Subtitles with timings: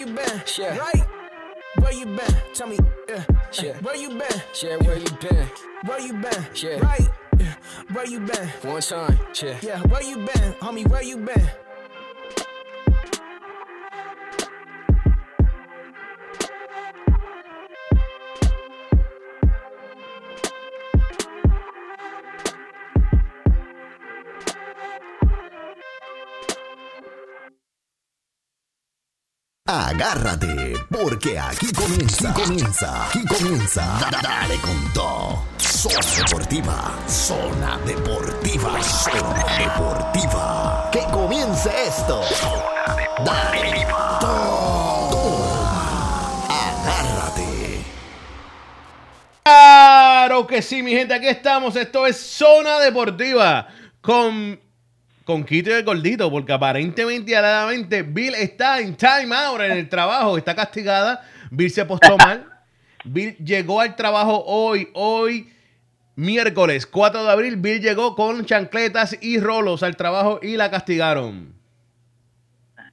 [0.00, 0.42] you been?
[0.58, 0.78] Yeah.
[0.78, 1.04] Right?
[1.78, 2.34] Where you been?
[2.54, 3.24] Tell me, yeah.
[3.62, 3.72] yeah.
[3.80, 4.42] Where you been?
[4.62, 5.46] Yeah, where you been?
[5.84, 6.46] Where you been?
[6.54, 6.80] Yeah.
[6.80, 7.08] Right?
[7.38, 7.54] Yeah.
[7.92, 8.48] Where you been?
[8.62, 9.18] One time.
[9.42, 9.58] Yeah.
[9.60, 10.52] Yeah, where you been?
[10.60, 11.50] Homie, where you been?
[30.04, 33.82] Agárrate, porque aquí comienza, aquí comienza, aquí comienza.
[34.00, 35.42] Da- da- Dale con todo.
[35.58, 40.88] Zona Deportiva, Zona Deportiva, Zona Deportiva.
[40.90, 42.22] Que comience esto.
[43.26, 43.86] Dale.
[44.20, 45.58] Toma.
[46.48, 47.84] Agárrate.
[49.44, 51.76] Claro que sí, mi gente, aquí estamos.
[51.76, 53.68] Esto es Zona Deportiva
[54.00, 54.58] con,
[55.30, 59.70] con Quito y el Gordito, porque aparentemente y alegadamente Bill está en time out en
[59.70, 61.22] el trabajo, está castigada.
[61.52, 62.46] Bill se postó mal.
[63.04, 65.52] Bill llegó al trabajo hoy, hoy,
[66.16, 67.56] miércoles 4 de abril.
[67.58, 71.54] Bill llegó con chancletas y rolos al trabajo y la castigaron.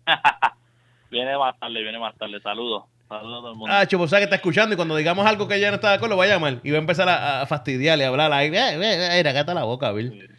[1.10, 2.40] Viene más tarde, viene más tarde.
[2.42, 2.84] Saludos.
[3.10, 3.74] Saludos a todo el mundo.
[3.74, 6.18] Ah, Chupo, que está escuchando y cuando digamos algo que ella no está de acuerdo,
[6.18, 8.50] va a llamar y va a empezar a, a fastidiarle, a hablar ahí.
[8.50, 10.37] Eh, eh, acá está la boca, Bill.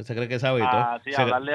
[0.00, 0.70] Que se cree que sabe todo.
[0.72, 1.52] Ah, sí, Se- hablarle,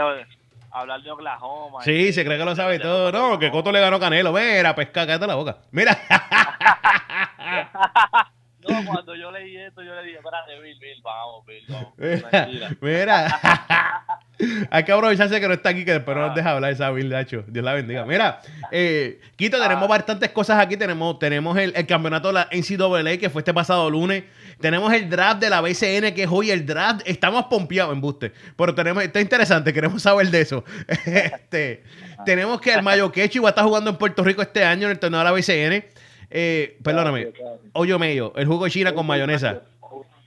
[0.70, 1.82] hablar de Oklahoma.
[1.82, 3.12] Sí, se cree que lo sabe todo.
[3.12, 4.32] No, que Coto le ganó Canelo.
[4.32, 5.58] Mira, pesca, cállate la boca.
[5.72, 5.98] Mira.
[8.68, 11.94] No, cuando yo leí esto, yo le dije, espérate, Bill, Bill, vamos, Bill, vamos.
[11.98, 12.78] Mira.
[12.82, 14.20] Mira.
[14.72, 17.10] Hay que aprovecharse que no está aquí, que después no nos deja hablar esa Bill,
[17.10, 17.46] Nacho.
[17.48, 18.06] Dios la bendiga.
[18.06, 20.78] Mira, eh, Quito, tenemos bastantes cosas aquí.
[20.78, 24.24] Tenemos, tenemos el, el campeonato de la NCAA, que fue este pasado lunes.
[24.60, 27.02] Tenemos el draft de la BCN, que es hoy el draft.
[27.06, 28.34] Estamos pompeados en buste.
[28.58, 30.64] Pero tenemos, está interesante, queremos saber de eso.
[31.06, 31.84] este,
[32.26, 34.92] tenemos que el Mayo Quechi va a estar jugando en Puerto Rico este año en
[34.92, 35.95] el torneo de la BCN.
[36.30, 37.34] Eh, perdóname,
[37.74, 39.62] hoyo medio, el jugo de China con mayonesa.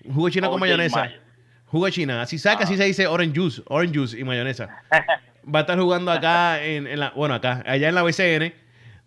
[0.04, 1.00] Jugo de China con mayonesa.
[1.00, 1.20] Mayo.
[1.66, 2.22] Jugo de China.
[2.22, 3.62] Así saca, así se dice orange juice.
[3.66, 4.68] Orange juice y mayonesa.
[5.54, 8.52] Va a estar jugando acá en, en la, bueno, acá, allá en la BCN.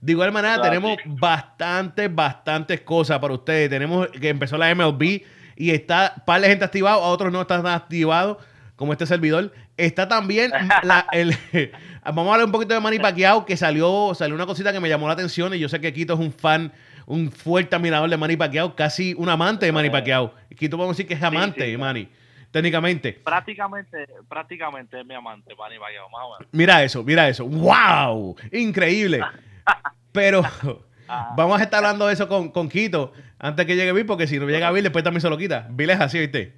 [0.01, 3.69] De igual manera, tenemos bastantes, bastantes cosas para ustedes.
[3.69, 5.21] Tenemos que empezó la MLB
[5.55, 8.37] y está par de gente activado, a otros no están activados,
[8.75, 9.53] como este servidor.
[9.77, 10.51] Está también
[10.83, 11.35] la, el,
[12.05, 14.89] vamos a hablar un poquito de Manny Pacquiao, que salió, salió una cosita que me
[14.89, 16.71] llamó la atención y yo sé que Quito es un fan,
[17.05, 20.33] un fuerte admirador de Manny Pacquiao, casi un amante de Manny Pacquiao.
[20.57, 22.09] Quito vamos a decir que es amante sí, de Manny,
[22.51, 23.13] técnicamente.
[23.13, 26.47] Prácticamente, prácticamente es mi amante, Manny Pacquiao, más o menos.
[26.51, 27.45] Mira eso, mira eso.
[27.47, 28.35] ¡Wow!
[28.51, 29.21] Increíble.
[30.11, 30.43] Pero
[31.37, 34.37] vamos a estar hablando de eso con, con Quito antes que llegue Bill, porque si
[34.37, 35.67] no llega Bill, después también se lo quita.
[35.71, 36.53] Bill es así, ¿viste?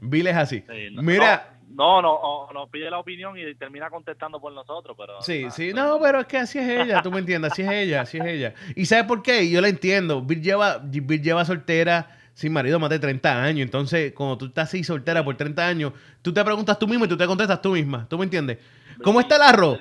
[0.00, 0.64] Bill es así.
[0.68, 1.51] Sí, no- Mira.
[1.74, 5.22] No, no, no, nos pide la opinión y termina contestando por nosotros, pero...
[5.22, 8.02] Sí, sí, no, pero es que así es ella, tú me entiendes, así es ella,
[8.02, 8.54] así es ella.
[8.76, 9.48] ¿Y sabes por qué?
[9.48, 10.20] Yo la entiendo.
[10.20, 13.64] Bill lleva, Bill lleva soltera sin marido más de 30 años.
[13.64, 17.08] Entonces, cuando tú estás así soltera por 30 años, tú te preguntas tú mismo y
[17.08, 18.06] tú te contestas tú misma.
[18.08, 18.58] ¿Tú me entiendes?
[19.02, 19.78] ¿Cómo está el arroz?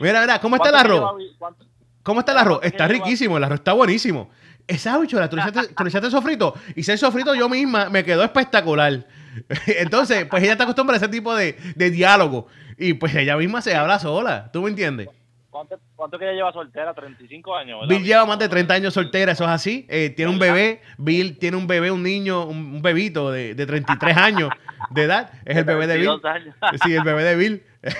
[0.00, 1.62] Mira, mira, ¿cómo está el ¿Cuánto que arroz?
[2.02, 2.58] ¿Cómo está el arroz?
[2.58, 4.30] ¿Cuánto Está riquísimo, el arroz está buenísimo.
[4.66, 6.54] Esa habichuela, tú le echaste, sofrito.
[6.76, 9.04] Y ese sofrito yo misma me quedó espectacular.
[9.66, 12.46] Entonces, pues ella está acostumbrada a ese tipo de, de diálogo.
[12.78, 14.50] Y pues ella misma se habla sola.
[14.52, 15.08] ¿Tú me entiendes?
[15.50, 16.94] ¿Cuánto, cuánto que ella lleva soltera?
[16.94, 17.94] 35 años, ¿verdad?
[17.94, 19.86] Bill lleva más de 30 años soltera, eso es así.
[19.90, 20.80] Eh, tiene un bebé.
[20.96, 24.50] Bill tiene un bebé, un niño, un, un bebito de, de 33 años
[24.90, 25.30] de edad.
[25.44, 26.20] Es el bebé de Bill.
[26.20, 26.56] 32 años.
[26.84, 27.62] Sí, el bebé de Bill.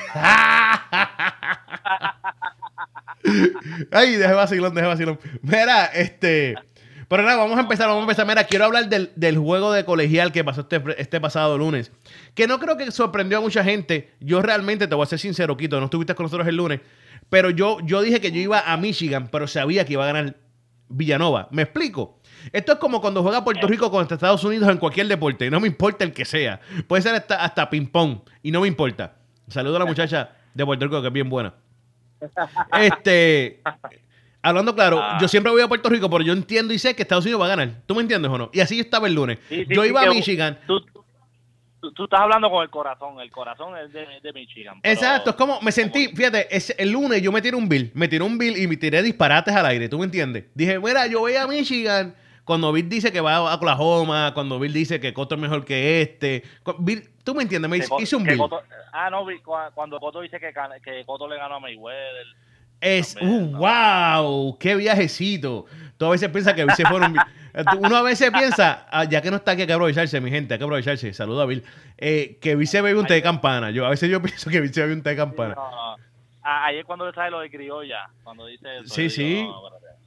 [3.92, 5.18] Ay, deje vacilón, deje vacilón.
[5.42, 6.56] Mira, este.
[7.12, 8.26] Pero nada, vamos a empezar, vamos a empezar.
[8.26, 11.92] Mira, quiero hablar del, del juego de colegial que pasó este, este pasado lunes.
[12.34, 14.14] Que no creo que sorprendió a mucha gente.
[14.20, 16.80] Yo realmente, te voy a ser sincero, Quito, no estuviste con nosotros el lunes.
[17.28, 20.36] Pero yo, yo dije que yo iba a Michigan, pero sabía que iba a ganar
[20.88, 21.48] Villanova.
[21.50, 22.18] ¿Me explico?
[22.50, 25.50] Esto es como cuando juega Puerto Rico contra Estados Unidos en cualquier deporte.
[25.50, 26.62] No me importa el que sea.
[26.88, 28.20] Puede ser hasta, hasta ping-pong.
[28.42, 29.16] Y no me importa.
[29.48, 31.52] Saludo a la muchacha de Puerto Rico que es bien buena.
[32.80, 33.60] Este.
[34.42, 35.18] Hablando claro, Ah.
[35.20, 37.46] yo siempre voy a Puerto Rico, pero yo entiendo y sé que Estados Unidos va
[37.46, 37.70] a ganar.
[37.86, 38.50] ¿Tú me entiendes o no?
[38.52, 39.38] Y así yo estaba el lunes.
[39.48, 40.58] Sí, sí, yo sí, iba a Michigan.
[40.66, 40.80] Tú,
[41.80, 43.20] tú, tú estás hablando con el corazón.
[43.20, 44.80] El corazón es de, de Michigan.
[44.82, 47.90] pero- Exacto, es como me sentí, fíjate, es, el lunes yo me tiré un bill,
[47.94, 50.44] me tiré un bill y me tiré disparates al aire, ¿tú me entiendes?
[50.54, 52.14] Dije, mira, yo voy a Michigan,
[52.44, 56.02] cuando Bill dice que va a Oklahoma, cuando Bill dice que Coto es mejor que
[56.02, 56.42] este,
[56.80, 57.70] Bill, ¿tú me entiendes?
[57.70, 58.38] Me Co- hice un bill.
[58.38, 58.60] Coto-
[58.92, 59.24] ah, no,
[59.72, 60.52] cuando Coto dice que,
[60.84, 62.26] que Coto le ganó a Mayweather.
[62.82, 63.58] Es, También, uh, ¿no?
[63.58, 65.66] wow, qué viajecito.
[65.96, 67.14] Tú a veces piensas que se fueron.
[67.78, 70.54] Uno a veces piensa, ah, ya que no está aquí, hay que aprovecharse, mi gente,
[70.54, 71.12] hay que aprovecharse.
[71.12, 71.62] Saluda a Bill.
[71.98, 73.70] eh, que se bebe un té de campana.
[73.70, 75.54] Yo a veces yo pienso que se bebe un té de campana.
[75.54, 75.96] No, no.
[76.42, 78.92] a- ahí es cuando le sale lo de criolla, cuando dice eso.
[78.94, 79.22] Sí, sí.
[79.34, 79.98] digo, no, espérate.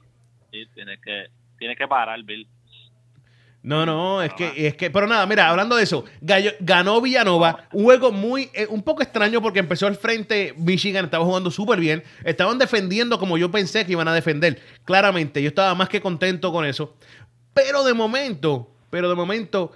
[0.52, 1.26] Sí, tienes que,
[1.58, 2.46] tienes que parar, Bill.
[3.66, 7.64] No, no, es que, es que, pero nada, mira, hablando de eso, gallo- ganó Villanova,
[7.72, 11.80] un juego muy, eh, un poco extraño porque empezó al frente, Michigan estaba jugando súper
[11.80, 16.00] bien, estaban defendiendo como yo pensé que iban a defender, claramente, yo estaba más que
[16.00, 16.94] contento con eso,
[17.54, 19.72] pero de momento, pero de momento,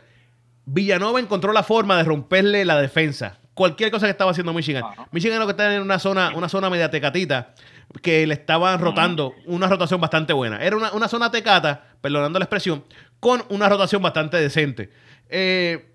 [0.67, 4.85] Villanova encontró la forma de romperle la defensa, cualquier cosa que estaba haciendo Michigan.
[5.11, 7.55] Michigan lo que está en una zona, una zona media tecatita,
[8.03, 10.63] que le estaban rotando una rotación bastante buena.
[10.63, 12.85] Era una, una zona tecata, perdonando la expresión,
[13.21, 14.91] con una rotación bastante decente.
[15.29, 15.93] Eh,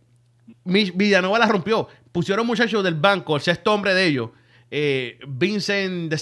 [0.64, 1.88] Villanova la rompió.
[2.12, 4.30] Pusieron muchachos del banco, el sexto hombre de ellos,
[4.72, 6.14] eh, Vincent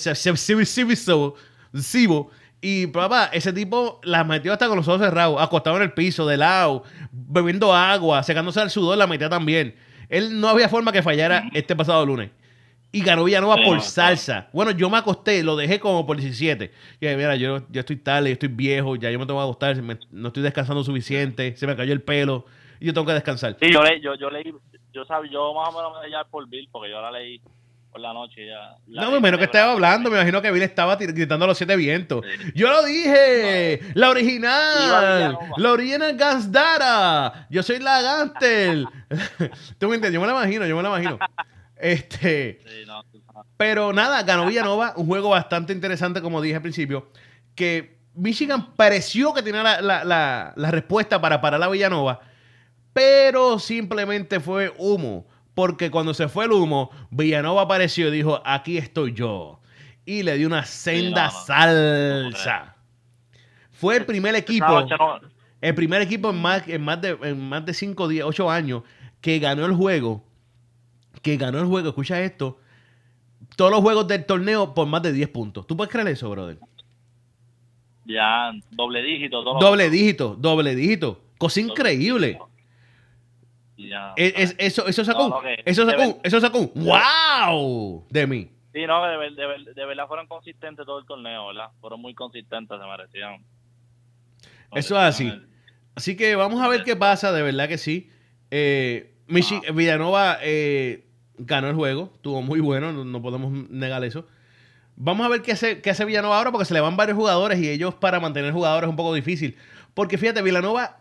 [1.76, 5.92] Civo, y papá, ese tipo la metió hasta con los ojos cerrados, acostado en el
[5.92, 9.76] piso, de lado, bebiendo agua, secándose el sudor, la metía también.
[10.08, 12.32] Él no había forma que fallara este pasado lunes.
[12.96, 14.48] Y ganó Villanova por salsa.
[14.54, 16.72] Bueno, yo me acosté, lo dejé como por 17.
[17.02, 19.44] Y dije, mira, yo ya estoy tarde, yo estoy viejo, ya yo me tengo que
[19.44, 22.46] acostar, me- no estoy descansando suficiente, se me cayó el pelo,
[22.80, 23.58] y yo tengo que descansar.
[23.60, 24.54] Sí, yo, le, yo, yo leí,
[24.94, 27.42] yo sabía, yo más o menos me ya por Bill, porque yo la leí
[27.92, 28.76] por la noche ya.
[28.88, 31.58] La No, me imagino que estaba hablando, me imagino que Bill estaba gritando a los
[31.58, 32.24] siete vientos.
[32.24, 32.52] Sí.
[32.54, 38.88] Yo lo dije, la original, la original Gansdara, yo soy la Gantel.
[39.80, 40.14] ¿Tú me entiendes?
[40.14, 41.18] Yo me la imagino, yo me la imagino.
[41.84, 42.60] Este,
[43.58, 47.10] pero nada, ganó Villanova, un juego bastante interesante, como dije al principio,
[47.56, 52.22] que Michigan pareció que tenía la, la- la- la respuesta para parar a Villanova,
[52.94, 58.78] pero simplemente fue humo, porque cuando se fue el humo, Villanova apareció y dijo, aquí
[58.78, 59.60] estoy yo,
[60.06, 62.76] y le dio una senda salsa.
[63.72, 64.66] Fue el primer equipo,
[65.60, 68.84] el primer equipo en más, en más de en más de 5, 10, 8 años
[69.20, 70.24] que ganó el juego,
[71.24, 72.60] que ganó el juego, escucha esto,
[73.56, 75.66] todos los juegos del torneo por más de 10 puntos.
[75.66, 76.60] ¿Tú puedes creer eso, brother?
[78.06, 79.60] ya doble dígito, todo.
[79.60, 81.22] Doble dígito, doble dígito.
[81.38, 82.38] Cosa increíble.
[83.78, 88.06] Ya, Es- es- eso, eso sacó, No, un- no, que- eso sacó, eso sacó, wow
[88.10, 88.50] de mí.
[88.74, 91.70] Sí, no, de verdad fueron consistentes todo el torneo, ¿verdad?
[91.80, 93.44] Fueron muy consistentes, se merecían.
[94.74, 95.32] Eso es así.
[95.96, 98.10] Así que vamos a ver qué pasa, de verdad que sí.
[98.52, 101.06] Eh, Michi- Villanova eh,
[101.38, 104.26] ganó el juego, estuvo muy bueno, no, no podemos negar eso.
[104.96, 107.60] Vamos a ver qué hace, qué hace Villanova ahora, porque se le van varios jugadores
[107.60, 109.56] y ellos para mantener jugadores es un poco difícil.
[109.96, 110.98] Porque fíjate, Villanova,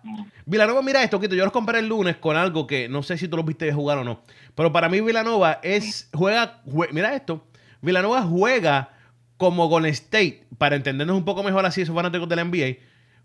[0.46, 3.28] Villanova, mira esto, Quito, yo los comparé el lunes con algo que no sé si
[3.28, 4.20] tú los viste jugar o no.
[4.54, 7.46] Pero para mí Villanova es, juega, jue- mira esto,
[7.80, 8.90] Villanova juega
[9.38, 12.76] como Golden State, para entendernos un poco mejor así, esos fanáticos de la NBA,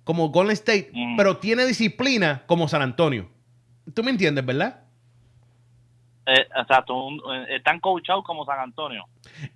[0.03, 1.15] como Golden State, Mm.
[1.17, 3.29] pero tiene disciplina como San Antonio.
[3.93, 4.81] ¿Tú me entiendes, verdad?
[6.27, 9.05] Eh, exacto, un- están coachados como San Antonio.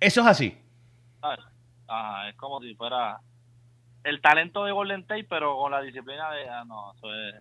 [0.00, 0.58] Eso es así.
[1.86, 3.18] Ajá, es como si fuera
[4.04, 6.48] el talento de Golden State, pero con la disciplina de.
[6.48, 7.34] Ah, no, eso es.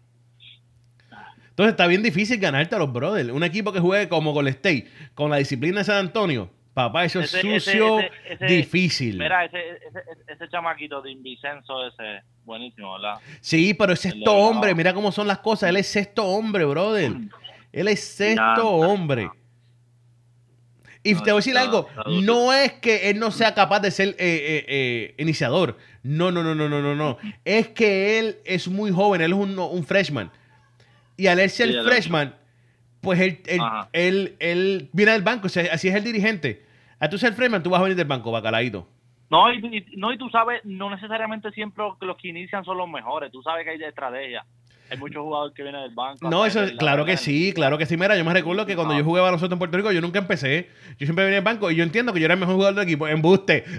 [1.49, 3.29] Entonces está bien difícil ganarte a los brothers.
[3.29, 7.19] Un equipo que juegue como Golden State, con la disciplina de San Antonio, papá, eso
[7.19, 9.17] es Ese- sucio, ese- ese- difícil.
[9.17, 13.15] Mira, ese, ese, ese, chamaquito de Invicenzo, ese, buenísimo, ¿verdad?
[13.41, 15.69] Sí, pero es sexto hombre, mira cómo son las cosas.
[15.69, 17.11] Él es sexto hombre, brother.
[17.71, 19.29] Él es sexto hombre.
[21.03, 21.87] Y No, te voy a decir algo,
[22.23, 25.77] no es que él no sea capaz de ser eh, eh, eh, iniciador.
[26.03, 27.17] No, no, no, no, no, no, no.
[27.43, 30.29] Es que él es muy joven, él es un, un freshman.
[31.17, 32.35] Y al él ser Sí, freshman,
[33.01, 33.61] pues él, él,
[33.93, 36.65] él, él viene del banco, o sea, así es el dirigente.
[36.99, 38.87] A tú ser freshman, tú vas a venir del banco, bacalaíto.
[39.31, 43.31] No y, no, y tú sabes, no necesariamente siempre los que inician son los mejores.
[43.31, 44.45] Tú sabes que hay de estrategia.
[44.91, 46.29] Hay muchos jugadores que vienen del banco.
[46.29, 47.95] No, eso es, claro que sí, claro que sí.
[47.95, 50.69] Mira, yo me recuerdo que cuando yo jugué baloncesto en Puerto Rico, yo nunca empecé.
[50.97, 52.83] Yo siempre venía al banco y yo entiendo que yo era el mejor jugador del
[52.83, 53.07] equipo.
[53.07, 53.63] Embuste.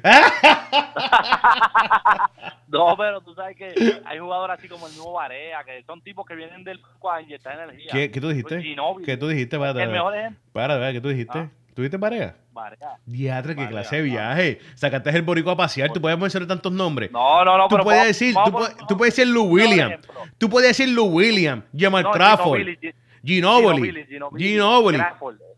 [2.69, 3.75] No, pero tú sabes que
[4.07, 7.21] hay jugadores así como el nuevo Barea, que son tipos que vienen del banco a
[7.21, 7.91] inyectar energía.
[7.93, 8.57] ¿Qué, qué tú dijiste?
[8.57, 9.05] Pues.
[9.05, 9.57] ¿Qué tú dijiste?
[9.57, 10.41] Espérate, El mejor ejemplo,
[10.93, 11.39] ¿qué tú dijiste?
[11.39, 11.51] Ah.
[11.75, 12.37] ¿Tú dijiste Barea?
[12.53, 12.99] Barea.
[13.07, 14.61] Diatre, qué clase de viaje.
[14.75, 15.91] Sacaste el borico a pasear.
[15.91, 17.11] Tú puedes mencionar tantos nombres.
[17.11, 20.13] No, no, no, tú pero puedes decir, tú, puedes, tú puedes decir Lou ejemplo.
[20.37, 22.61] Tú puedes decir Lou Williams, Jamal No, Crawford,
[23.25, 24.05] Ginobili,
[24.37, 25.03] Ginobili.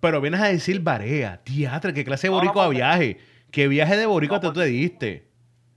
[0.00, 1.40] Pero vienes a decir Barea.
[1.44, 3.18] Diatre, qué clase de borico a viaje.
[3.50, 5.28] ¿Qué viaje de borico tú porque- te diste?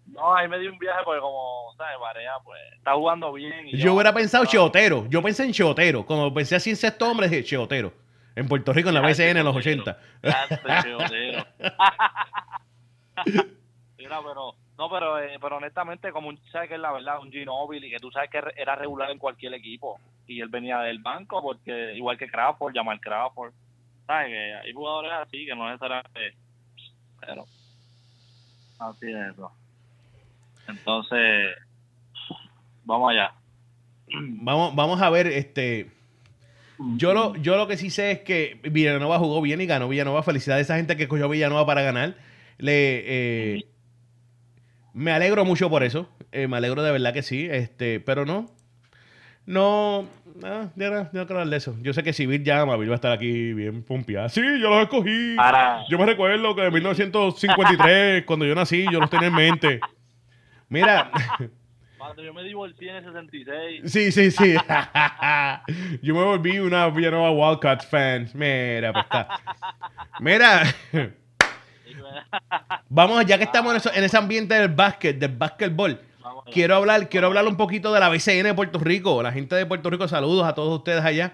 [0.07, 1.93] No, ahí me dio un viaje porque como, ¿sabes?
[1.99, 3.67] Barea, pues, está jugando bien.
[3.67, 5.05] y Yo hubiera pensado no, Cheotero.
[5.09, 6.03] Yo pensé en Cheotero.
[6.05, 7.93] Cuando pensé así en sexto hombre, dije Cheotero.
[8.37, 9.81] En Puerto Rico, en la BCN en los Cheotero.
[9.81, 9.99] 80.
[10.23, 11.45] Ya, este Cheotero.
[13.97, 17.31] Mira, pero, no, pero, eh, pero honestamente, como un- sabes que es la verdad, un
[17.31, 21.41] Ginobili, que tú sabes que era regular en cualquier equipo, y él venía del banco,
[21.41, 23.53] porque igual que Crawford, Jamal Crawford,
[24.05, 26.35] sabes que hay jugadores así que no necesariamente,
[27.19, 27.45] pero,
[28.79, 29.51] Así es eso.
[30.67, 31.55] Entonces,
[32.85, 33.33] vamos allá.
[34.13, 35.91] Vamos, vamos a ver, este.
[36.79, 40.23] Yo lo, yo lo que sí sé es que Villanova jugó bien y ganó Villanova.
[40.23, 42.15] Felicidades a esa gente que cogió Villanova para ganar.
[42.57, 43.65] Le, eh,
[44.93, 46.09] me alegro mucho por eso.
[46.31, 47.47] Eh, me alegro de verdad que sí.
[47.49, 48.47] Este, pero no.
[49.45, 50.07] No.
[50.35, 51.75] No, ya no, ya no quiero hablar de eso.
[51.81, 54.29] Yo sé que si Bill llama, Bill va a estar aquí bien pompeada.
[54.29, 55.35] Sí, yo los escogí.
[55.35, 59.79] Para, Yo me recuerdo que en 1953, cuando yo nací, yo los tenía en mente.
[60.69, 61.11] Mira.
[62.07, 64.55] cuando yo me divorcié en el 66, Sí, sí, sí.
[66.01, 68.29] Yo me volví una Villanova Wildcats fan.
[68.33, 69.39] Mira, pues está.
[70.19, 70.63] Mira,
[72.89, 75.99] vamos, ya que estamos en, eso- en ese ambiente del básquet, del básquetbol,
[76.51, 79.21] quiero hablar, quiero hablar un poquito de la BCN de Puerto Rico.
[79.21, 81.33] La gente de Puerto Rico, saludos a todos ustedes allá.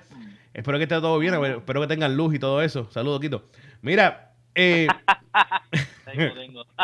[0.53, 2.89] Espero que esté todo bien, espero que tengan luz y todo eso.
[2.91, 3.45] Saludos, Quito.
[3.81, 4.87] Mira, eh,
[6.05, 6.65] Tengo, tengo.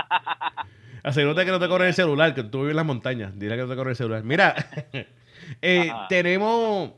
[1.04, 3.32] Asegúrate que no te corre el celular, que tú vives en las montañas.
[3.38, 4.24] Dile que no te corre el celular.
[4.24, 4.56] Mira,
[5.62, 6.92] eh, tenemos.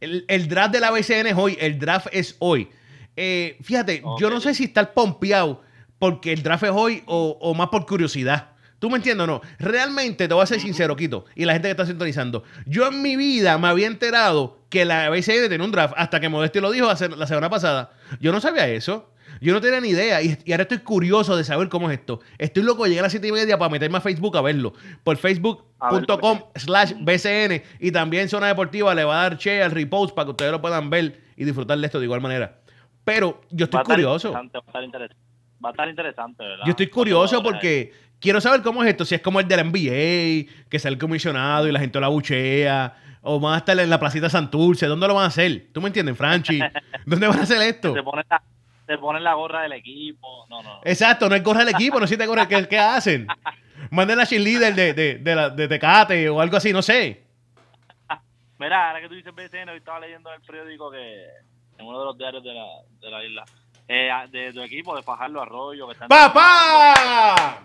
[0.00, 1.56] El, el draft de la BCN es hoy.
[1.60, 2.68] El draft es hoy.
[3.16, 5.62] Eh, fíjate, yo no sé si estar pompeado
[5.98, 8.48] porque el draft es hoy o, o más por curiosidad.
[8.80, 9.40] ¿Tú me entiendes o no?
[9.60, 12.42] Realmente, te voy a ser sincero, Quito, y la gente que está sintonizando.
[12.66, 16.28] Yo en mi vida me había enterado que la BCN tenía un draft hasta que
[16.28, 17.92] Modesti lo dijo hace- la semana pasada.
[18.18, 19.11] Yo no sabía eso.
[19.42, 22.20] Yo no tenía ni idea y, y ahora estoy curioso de saber cómo es esto.
[22.38, 24.72] Estoy loco de llegar a las 7 y media para meterme a Facebook a verlo.
[25.02, 30.14] Por facebook.com slash BCN y también Zona Deportiva le va a dar share al repost
[30.14, 32.60] para que ustedes lo puedan ver y disfrutar de esto de igual manera.
[33.04, 34.30] Pero yo estoy Va a curioso.
[34.30, 35.16] Va a estar interesante,
[35.64, 36.64] va a estar interesante, ¿verdad?
[36.64, 39.04] Yo estoy curioso porque quiero saber cómo es esto.
[39.04, 42.96] Si es como el del NBA, que sale el comisionado y la gente la buchea.
[43.24, 44.86] O van a estar en la placita Santurce.
[44.86, 45.68] ¿Dónde lo van a hacer?
[45.72, 46.60] ¿Tú me entiendes, Franchi?
[47.06, 47.94] ¿Dónde van a hacer esto?
[47.94, 48.42] Se ponen la,
[48.92, 50.46] se ponen la gorra del equipo.
[50.48, 50.80] No, no.
[50.84, 52.46] Exacto, no es gorra del equipo, no existe gorra.
[52.46, 53.26] ¿Qué, qué hacen?
[53.90, 57.22] Manden a cheerleader de, de, de, la- de Tecate o algo así, no sé.
[58.58, 61.24] Mira, ahora que tú dices BCN, hoy estaba leyendo en el periódico que
[61.78, 62.66] en uno de los diarios de la,
[63.00, 63.44] de la isla,
[63.88, 67.58] eh, de tu equipo, de Fajardo Arroyo, que están ¡Papá!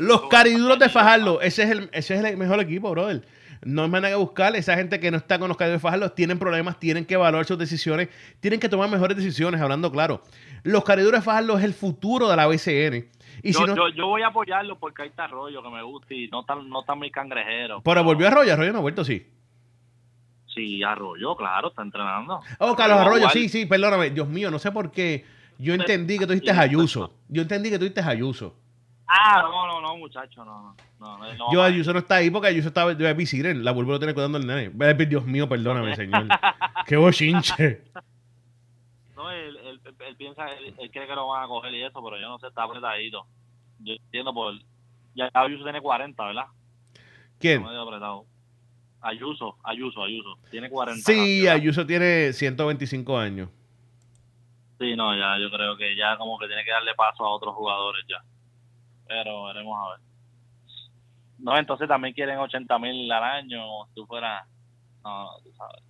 [0.00, 3.22] Los cariduros de Fajardo, ese es el, ese es el mejor equipo, brother.
[3.66, 4.54] No hay manera que buscar.
[4.54, 7.58] Esa gente que no está con los de Fajardo tienen problemas, tienen que evaluar sus
[7.58, 8.08] decisiones,
[8.38, 10.22] tienen que tomar mejores decisiones, hablando claro.
[10.62, 13.08] Los de Fajardo es el futuro de la BCN.
[13.42, 15.82] Y yo, si no, yo, yo voy a apoyarlo porque ahí está Arroyo, que me
[15.82, 17.82] gusta, y no están no tan mis cangrejeros.
[17.84, 19.26] pero volvió Arroyo, Arroyo no ha vuelto, sí.
[20.46, 22.40] Sí, Arroyo, claro, está entrenando.
[22.60, 24.10] Oh, Carlos Arroyo, sí, sí, perdóname.
[24.10, 25.24] Dios mío, no sé por qué.
[25.58, 27.12] Yo entendí que tú dijiste Ayuso.
[27.28, 28.54] Yo entendí que tú dijiste Ayuso.
[29.08, 30.74] Ah, no, no, no, muchacho, no.
[30.98, 31.62] no, no, no Yo.
[31.62, 33.54] Ayuso no está ahí porque Ayuso estaba de visitar.
[33.54, 34.70] La vuelvo a tener cuidando el nene.
[35.06, 36.26] Dios mío, perdóname, señor.
[36.86, 37.82] Qué bochinche.
[39.14, 42.02] No, él, él, él- piensa, él, él cree que lo van a coger y eso,
[42.02, 43.26] pero yo no sé, está apretadito.
[43.78, 44.54] Yo entiendo por...
[45.14, 46.46] Ya Ayuso tiene 40, ¿verdad?
[47.38, 47.64] ¿Quién?
[47.64, 48.26] Apretado.
[49.00, 50.36] Ayuso, Ayuso, Ayuso.
[50.50, 51.02] Tiene 40.
[51.04, 51.46] Sí.
[51.46, 53.48] Ayuso tiene 125 años.
[54.78, 57.54] Sí, no, ya yo creo que ya como que tiene que darle paso a otros
[57.54, 58.22] jugadores ya.
[59.06, 60.00] Pero veremos a ver.
[61.38, 64.46] No, entonces también quieren 80 mil al año, como si tú fueras...
[65.04, 65.86] No, no, tú sabes.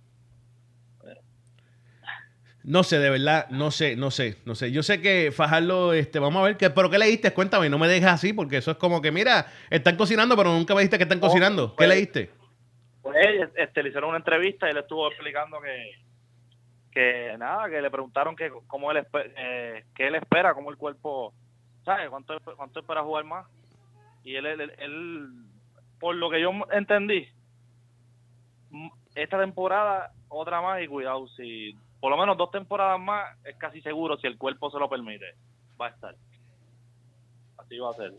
[2.67, 4.73] No sé, de verdad, no sé, no sé, no sé.
[4.73, 7.33] Yo sé que Fajardo, este, vamos a ver, ¿qué, ¿pero qué leíste?
[7.33, 10.75] Cuéntame, no me dejes así, porque eso es como que, mira, están cocinando, pero nunca
[10.75, 11.69] me dijiste que están cocinando.
[11.69, 12.29] ¿Qué pues, leíste?
[13.01, 13.15] Pues
[13.55, 15.91] este, le hicieron una entrevista y él estuvo explicando que,
[16.91, 19.07] que nada, que le preguntaron que cómo él,
[19.37, 21.33] eh, que él espera, cómo el cuerpo,
[21.87, 22.09] ¿sabes?
[22.09, 23.47] ¿Cuánto, cuánto espera jugar más?
[24.25, 25.29] Y él, él, él,
[26.01, 27.25] por lo que yo entendí,
[29.15, 33.81] esta temporada, otra más y cuidado, si por lo menos dos temporadas más, es casi
[33.81, 35.33] seguro, si el cuerpo se lo permite,
[35.79, 36.15] va a estar.
[37.57, 38.11] Así va a ser,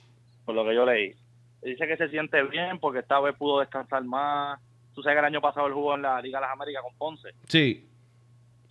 [0.46, 1.14] por lo que yo leí.
[1.60, 4.58] Dice que se siente bien porque esta vez pudo descansar más.
[4.94, 6.96] Tú sabes que el año pasado él jugó en la Liga de las Américas con
[6.96, 7.86] Ponce Sí.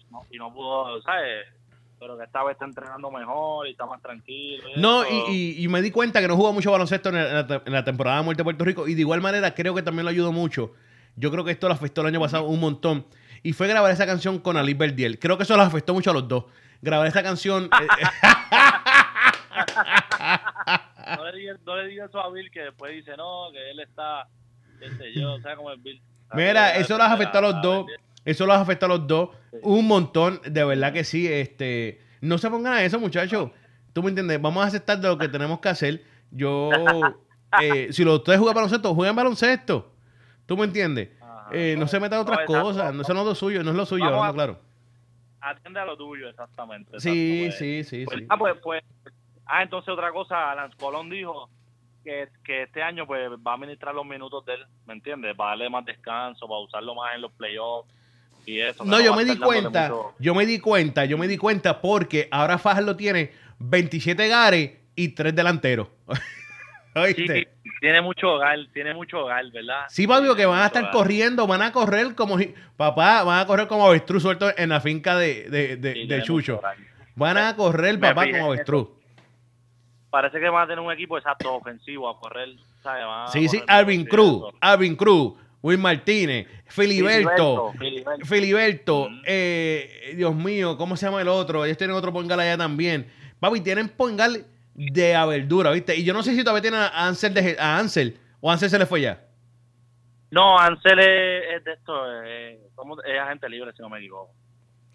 [0.09, 0.25] ¿no?
[0.31, 1.45] y no pudo, ¿sabes?
[1.99, 4.63] Pero que esta vez está entrenando mejor y está más tranquilo.
[4.75, 7.61] y No, y, y- y me di cuenta que no jugó mucho baloncesto en la,
[7.65, 8.87] en la temporada de muerte de Puerto Rico.
[8.87, 10.73] Y de igual manera creo que también lo ayudó mucho.
[11.15, 13.05] Yo creo que esto lo afectó el año pasado un montón.
[13.41, 15.17] Y fue grabar esa canción con Ali Verdiel.
[15.17, 16.45] Creo que eso los afectó mucho a los dos.
[16.81, 17.65] Grabar esa canción.
[17.65, 17.67] eh,
[21.17, 23.79] no, le digas, no le digas eso a Bill que después dice, no, que él
[23.79, 24.27] está,
[24.79, 26.01] qué sé yo, ¿sabes cómo es Bill?
[26.33, 27.85] Mira, eso los afectó a los dos.
[28.27, 29.29] Eso los afectó a los dos.
[29.61, 31.27] Un montón, de verdad que sí.
[31.31, 33.51] Este, no se pongan a eso, muchachos.
[33.93, 34.41] ¿Tú me entiendes?
[34.41, 36.03] Vamos a aceptar de lo que tenemos que hacer.
[36.31, 36.69] Yo,
[37.61, 39.93] eh, si los ustedes juegan baloncesto, jueguen baloncesto.
[40.45, 41.09] ¿Tú me entiendes?
[41.51, 42.93] Eh, no se metan otras No, cosas.
[42.93, 44.67] No, eso no es lo suyo, no es lo suyo, Vamos hablando a- claro.
[45.39, 46.99] Atiende a lo tuyo, exactamente.
[46.99, 47.57] Sí, exacto, pues.
[47.57, 48.25] sí, sí, Pues, sí.
[48.29, 48.83] ah, pues, pues,
[49.45, 51.49] Ah, entonces otra cosa, Lance Colón dijo
[52.03, 55.37] que, que este año pues va a administrar los minutos de él, ¿me entiendes?
[55.39, 57.89] Va a darle más descanso, va a usarlo más en los playoffs
[58.47, 58.83] y eso.
[58.83, 62.57] No, yo me di cuenta, yo me di cuenta, yo me di cuenta porque ahora
[62.57, 65.89] Fajardo tiene 27 gares y 3 delanteros.
[66.97, 67.47] Sí, ¿Oíste?
[67.79, 69.81] tiene mucho hogar, tiene mucho hogar, ¿verdad?
[69.87, 70.93] Sí, papi, que van a estar hogar.
[70.93, 72.39] corriendo, van a correr como
[72.75, 76.07] papá, van a correr como avestruz suelto en la finca de, de, de- Sí, de
[76.07, 76.59] tiene Chucho.
[77.13, 78.87] Van a correr, papá, fijé como avestruz.
[80.09, 82.49] Parece que van a tener un equipo exacto ofensivo a correr,
[82.81, 83.03] ¿sabes?
[83.05, 84.45] A Sí, sí, Alvin Cruz.
[84.59, 87.73] Alvin Cruz, Will Martínez, Filiberto,
[88.23, 89.09] Filiberto.
[89.25, 91.65] Eh, Dios mío, ¿cómo se llama el otro?
[91.65, 93.07] Ellos tienen otro pongal allá también.
[93.39, 94.45] Papi, tienen pongal
[94.75, 95.95] de a verdura, ¿viste?
[95.95, 98.79] Y yo no sé si todavía tienen a Ansel, de, a Ansel o Ansel se
[98.79, 99.23] le fue ya.
[100.29, 104.31] No, Ansel es, es de esto, es, ¿cómo- es agente libre, si no me equivoco.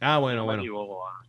[0.01, 0.63] Ah, bueno, no me bueno.
[0.63, 1.07] equivoco.
[1.09, 1.23] ah.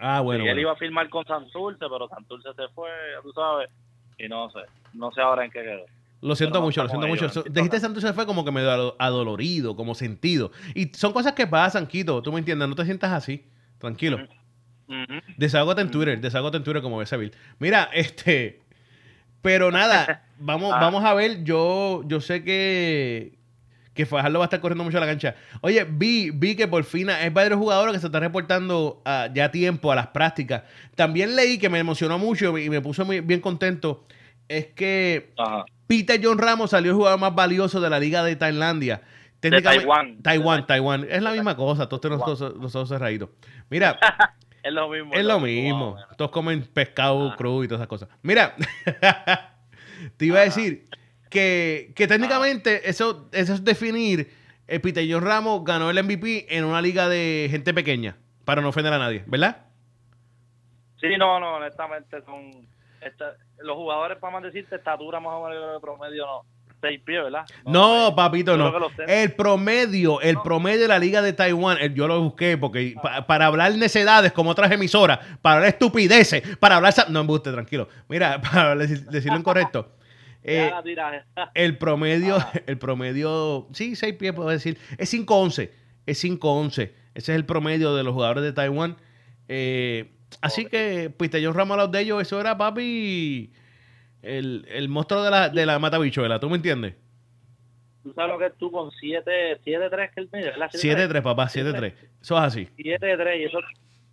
[0.00, 0.60] Ah, bueno, y él bueno.
[0.60, 2.88] iba a firmar con Santurce, pero Santurce se fue,
[3.22, 3.68] tú sabes,
[4.16, 4.60] y no sé,
[4.94, 5.84] no sé ahora en qué quedó.
[6.20, 7.26] Lo siento mucho, lo siento mucho.
[7.26, 10.50] ellos, no Dijiste Santos se fue como que medio ado- adolorido, como sentido.
[10.74, 12.22] Y son cosas que pasan, Quito.
[12.22, 13.44] Tú me entiendes, no te sientas así.
[13.78, 14.16] Tranquilo.
[14.88, 15.20] Ujú.
[15.36, 17.32] Desahógate en Twitter, desahógate en Twitter como Bill.
[17.58, 18.60] Mira, este.
[19.42, 20.80] Pero nada, vamos, Ah.
[20.80, 21.44] vamos a ver.
[21.44, 23.38] Yo, yo sé que.
[23.94, 25.34] Que Fajardo va a estar corriendo mucho a la cancha.
[25.60, 29.46] Oye, vi, vi que por fin es varios jugadores que se están reportando ah, ya
[29.46, 30.62] a tiempo a las prácticas.
[30.94, 34.06] También leí que me emocionó mucho y me puso muy bien contento.
[34.46, 35.64] Es que Ajá.
[35.88, 39.02] Peter John Ramos salió el jugador más valioso de la liga de Tailandia.
[39.40, 40.22] De Taiwán.
[40.22, 41.06] Taiwán, Taiwán.
[41.10, 41.88] Es la misma cosa.
[41.88, 43.30] Todos tenemos los, los ojos cerraditos.
[43.70, 43.98] Mira,
[44.62, 45.14] Es lo mismo.
[45.14, 45.90] es lo mismo.
[45.94, 47.36] Wow, Todos comen pescado Ah.
[47.36, 48.08] crudo y todas esas cosas.
[48.22, 48.54] Mira,
[50.16, 50.86] te iba a decir
[51.30, 54.30] que, que técnicamente eso, eso es definir.
[54.66, 58.16] eh, Peter John Ramos ganó el MVP en una liga de gente pequeña.
[58.44, 59.64] Para no ofender a nadie, ¿verdad?
[61.00, 62.66] Sí, no, no, honestamente son...
[63.00, 66.42] esta- los jugadores, para más decirte, estatura más o menos de promedio, no.
[66.80, 67.44] Seis pies, ¿verdad?
[67.66, 68.72] No, eh, papito, no.
[69.08, 73.26] El promedio, el promedio de la liga de Taiwán, eh, yo lo busqué porque pa-
[73.26, 76.94] para hablar necedades como otras emisoras, para hablar estupideces, para hablar...
[77.08, 77.88] No, embuste, tranquilo.
[78.08, 79.90] Mira, para decir- decirlo incorrecto.
[80.44, 80.70] eh,
[81.54, 82.52] el promedio, Ah.
[82.66, 85.72] el promedio, sí, 6 pies puedo decir, es 5'11,
[86.06, 86.92] es 5'11.
[87.14, 88.96] Ese es el promedio de los jugadores de Taiwán.
[89.48, 91.12] Eh, así que,
[91.42, 93.52] John Ramos, los de ellos, eso era, papi,
[94.22, 96.94] el, el monstruo de la, de la matabichuela, ¿tú me entiendes?
[98.02, 100.70] Tú sabes lo que es tú con 7, 7-3 que él mide, ¿verdad?
[100.72, 101.92] 7-3, papá, 7-3.
[102.22, 102.68] Eso es así.
[102.78, 103.58] 7-3 y eso...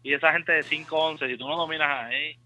[0.03, 2.37] Y esa gente de 5-11, si tú no dominas ahí...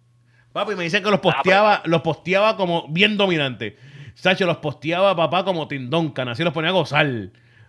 [0.54, 3.78] Papi, me dicen que los pues, posteaba, los posteaba como bien dominante.
[4.14, 7.08] Sacho, los posteaba papá como Tim Duncan, así los ponía a gozar.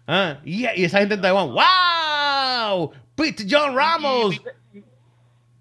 [0.06, 2.92] Ah, Y, y esa gente en Taiwán, ¡wow!
[3.16, 4.34] Pete John Ramos.
[4.34, 4.59] Y, Peter-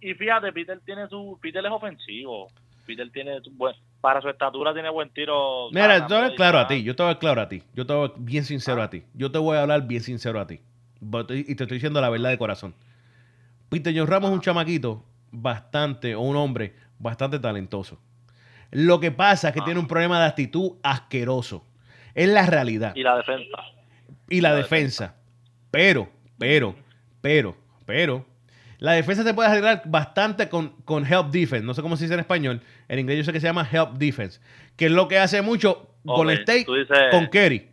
[0.01, 1.37] y fíjate, Peter tiene su...
[1.41, 2.47] Peter es ofensivo.
[2.85, 3.39] Peter tiene...
[3.41, 5.69] su buen- para su estatura tiene buen tiro.
[5.71, 7.61] Mira, yo te voy a claro a ti, yo te voy claro a ti.
[7.73, 8.85] Yo te voy bien sincero Ah.
[8.85, 9.03] a ti.
[9.13, 10.61] Yo te voy a hablar bien sincero a ti.
[11.01, 12.73] Y te estoy diciendo la verdad de corazón.
[13.69, 17.99] Peter John Ramos es un chamaquito bastante, o un hombre bastante talentoso.
[18.71, 19.65] Lo que pasa es que Ah.
[19.65, 21.65] tiene un problema de actitud asqueroso.
[22.15, 22.93] Es la realidad.
[22.95, 23.57] Y la defensa.
[24.29, 25.15] y la La defensa.
[25.71, 26.75] Pero, pero,
[27.21, 28.25] pero, pero,
[28.79, 31.65] la defensa se puede arreglar bastante con, con help defense.
[31.65, 32.61] No sé cómo se dice en español.
[32.87, 34.39] En inglés yo sé que se llama help defense.
[34.75, 35.89] Que es lo que hace mucho
[36.31, 37.67] el State, dices- con Kerry.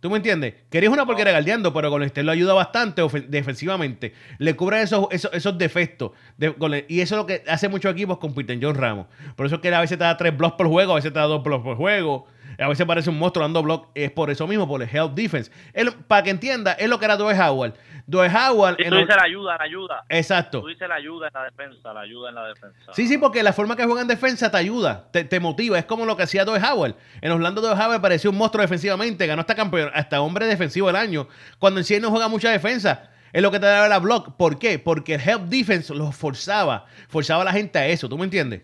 [0.00, 0.54] ¿Tú me entiendes?
[0.68, 4.14] Kerry es una porquería galdeando, pero con el State lo ayuda bastante defensivamente.
[4.38, 6.12] Le cubre esos, esos, esos defectos.
[6.36, 9.06] de- y eso es lo que hace muchos equipos con Peter John Ramos.
[9.36, 11.18] Por eso es que a veces te da tres blocks por juego, a veces te
[11.18, 12.26] da dos blocks por juego.
[12.58, 13.88] A veces parece un monstruo dando block.
[13.94, 15.50] Es por eso mismo, por el help defense.
[15.72, 17.74] Él, para que entienda, es lo que era Dwight Howard.
[18.06, 18.76] Dwight Howard...
[18.80, 20.04] En tú dices la ayuda, la ayuda.
[20.08, 20.60] Exacto.
[20.60, 22.92] Tú dices la ayuda en la defensa, la ayuda en la defensa.
[22.92, 25.78] Sí, sí, porque la forma que juega en defensa te ayuda, te, te motiva.
[25.78, 26.96] Es como lo que hacía Dwight Howard.
[27.20, 30.96] En Orlando Dwight Howard parecía un monstruo defensivamente, ganó hasta campeón, hasta hombre defensivo del
[30.96, 31.28] año.
[31.58, 34.36] Cuando en sí no juega mucha defensa, es lo que te daba la block.
[34.36, 34.78] ¿Por qué?
[34.78, 38.62] Porque el help defense los forzaba, forzaba a la gente a eso, ¿tú me entiendes?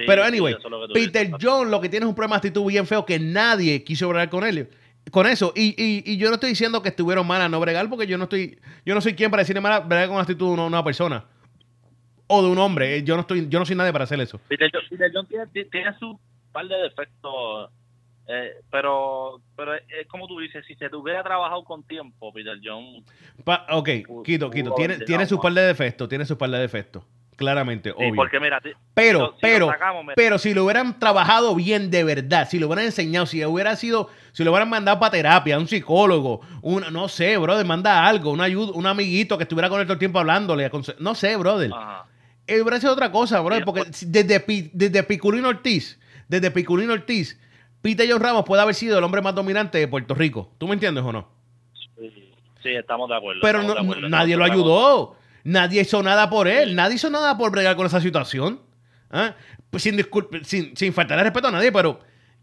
[0.00, 0.58] Sí, Pero anyway, es
[0.92, 1.38] Peter dices.
[1.42, 4.30] John lo que tiene es un problema de actitud bien feo que nadie quiso bregar
[4.30, 4.68] con él.
[5.10, 7.88] Con eso, y, y, y yo no estoy diciendo que estuvieron mal a no bregar,
[7.88, 10.54] porque yo no estoy, yo no soy quien para decirle mal bregar con la actitud
[10.56, 11.24] de una, persona.
[12.28, 12.96] O de un hombre.
[12.96, 14.38] Eh, Yo no estoy, yo no soy nadie para hacer eso.
[14.46, 16.18] Peter John, Peter John tiene, ti- tiene su
[16.52, 17.70] par de defectos,
[18.28, 22.56] eh, pero pero es, como tú dices, si se te hubiera trabajado con tiempo, Peter
[22.62, 23.02] John,
[23.42, 23.88] Pa- ok,
[24.24, 24.74] Quito, Quito.
[24.76, 27.02] Tiene, tiene su par de defectos, tiene su par de defectos.
[27.40, 28.14] Claramente, sí, obvio.
[28.16, 28.60] porque mira,
[28.92, 32.58] Pero, si si pero, sacamos, mira, pero si lo hubieran trabajado bien de verdad, si
[32.58, 36.84] lo hubieran enseñado, si hubiera sido, si lo hubieran mandado para terapia, un psicólogo, un,
[36.92, 39.98] no sé, brother, manda algo, un ayuda, un amiguito que estuviera con él todo el
[39.98, 41.70] tiempo hablándole, no sé, brother.
[41.72, 42.04] ajá.
[42.46, 45.98] El brazo es otra cosa, bro, Sí, porque pues- desde, desde Piculín Ortiz,
[46.28, 47.40] desde Piculín Ortiz,
[47.80, 50.52] Peter John Ramos puede haber sido el hombre más dominante de Puerto Rico.
[50.58, 51.26] ¿Tú me entiendes o no?
[52.62, 53.40] Sí, estamos de acuerdo.
[53.40, 54.08] Pero no- de acuerdo.
[54.10, 55.16] nadie lo ayudó.
[55.44, 56.74] Nadie hizo nada por él.
[56.74, 58.60] Nadie hizo nada por bregar con esa situación.
[59.10, 59.34] ¿Ah?
[59.70, 62.00] Pues sin, disculpe- sin, sin faltarle respeto a nadie, pero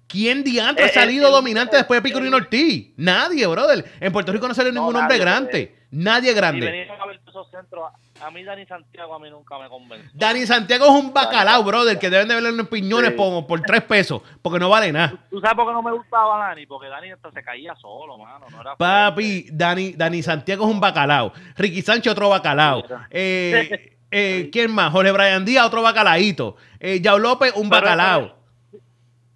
[0.08, 2.92] ¿quién diantre ha Eh, eh, salido el- dominante después de Piculín Ortiz?
[2.98, 3.86] Nadie, brother.
[4.00, 5.20] En Puerto Rico no salió ningún hombre eh.
[5.20, 5.76] grande.
[5.92, 6.66] Nadie grande.
[6.66, 7.90] venían a ver esos centros,
[8.22, 10.10] a mí Dani Santiago a mí nunca me convenció.
[10.14, 13.16] Dani Santiago es un bacalao, brother, que deben de verlo en piñones Sí.
[13.18, 15.14] por, por tres pesos, porque no vale nada.
[15.30, 16.66] ¿Tú sabes por qué no me gustaba Dani?
[16.66, 18.46] Porque Dani hasta se caía solo, mano.
[18.50, 21.32] No era Papi, Dani, Dani Santiago es un bacalao.
[21.56, 22.84] Ricky Sánchez, otro bacalao.
[23.10, 24.92] Eh, eh, ¿Quién más?
[24.92, 26.56] Jorge Brian Díaz, otro bacalaíto.
[26.80, 28.38] Eh, Yao López, un Pero- bacalao.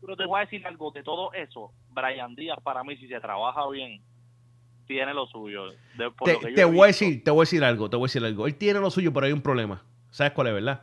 [0.02, 1.72] Pero te voy a decir algo de todo eso.
[1.92, 4.02] Brian Díaz, para mí, si se trabaja bien,
[4.92, 5.66] tiene lo suyo.
[5.98, 7.90] De- por Te, lo que yo te voy a decir, te voy a decir algo,
[7.90, 8.48] te voy a decir algo.
[8.48, 9.84] Él tiene lo suyo, pero hay un problema.
[10.12, 10.82] ¿Sabes cuál es, verdad?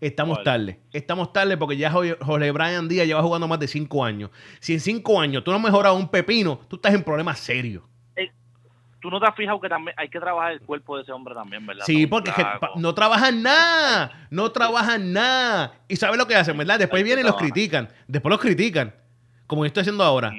[0.00, 0.44] Estamos ¿Cuál?
[0.44, 0.80] tarde.
[0.92, 4.30] Estamos tarde porque ya Jorge Brian Díaz lleva jugando más de cinco años.
[4.60, 7.82] Si en cinco años tú no has mejorado un pepino, tú estás en problemas serios.
[9.00, 11.32] Tú no te has fijado que también hay que trabajar el cuerpo de ese hombre
[11.32, 11.84] también, ¿verdad?
[11.86, 12.44] Sí, porque es que
[12.76, 14.26] no trabajan nada.
[14.30, 15.74] No trabajan nada.
[15.86, 16.78] ¿Y sabes lo que hacen, verdad?
[16.78, 17.88] Después vienen y los critican.
[18.08, 18.94] Después los critican.
[19.46, 20.30] Como yo estoy haciendo ahora.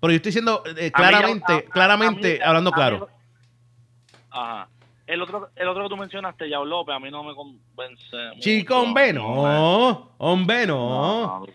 [0.00, 3.08] Pero yo estoy diciendo eh, A mí ya- claramente, a- claramente, a mí- hablando claro.
[4.30, 4.68] Ajá.
[5.06, 8.40] El otro, el otro que tú mencionaste, Yao López, a mí no me convence.
[8.40, 10.10] Chico, hombre, no.
[10.18, 11.46] Hombre, no.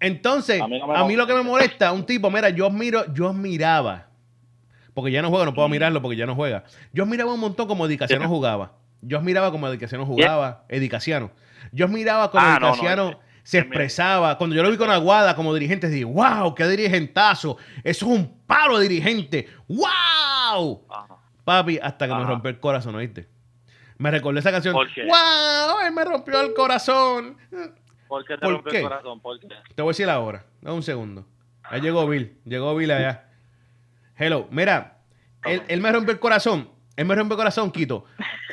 [0.00, 4.06] Entonces, A mí lo que me molesta, un tipo, mira, yo miro, yo miraba,
[4.94, 6.64] porque ya no juega, no puedo mirarlo porque ya no juega.
[6.92, 8.72] Yo miraba un montón como Edicaciano jugaba.
[9.00, 11.30] Yo miraba como Edicaciano jugaba, Edicaciano.
[11.72, 14.36] Yo miraba como Ah, no, no, Edicaciano ese- se expresaba.
[14.36, 17.56] Cuando yo lo vi con Aguada como dirigente, dije, wow, qué dirigentazo.
[17.82, 19.48] Eso es un palo de dirigente.
[19.68, 20.84] ¡Wow!
[20.90, 21.16] Ajá.
[21.44, 23.26] Papi, hasta que me rompió el corazón, ¿oíste?
[23.96, 24.74] Me recordé esa canción.
[24.74, 25.06] ¿Por qué?
[25.06, 25.80] ¡Wow!
[25.86, 27.38] Él me rompió el corazón.
[28.06, 28.78] ¿Por qué te ¿Por rompió qué?
[28.80, 29.20] el corazón?
[29.20, 29.48] ¿Por qué?
[29.74, 30.44] Te voy a decir ahora.
[30.60, 31.26] Dame un segundo.
[31.62, 32.36] Ahí llegó Bill.
[32.44, 33.30] Llegó Bill allá.
[34.18, 34.46] Hello.
[34.50, 34.98] Mira,
[35.44, 36.68] él, él me rompió el corazón.
[36.96, 38.04] Él me rompió el corazón, Quito.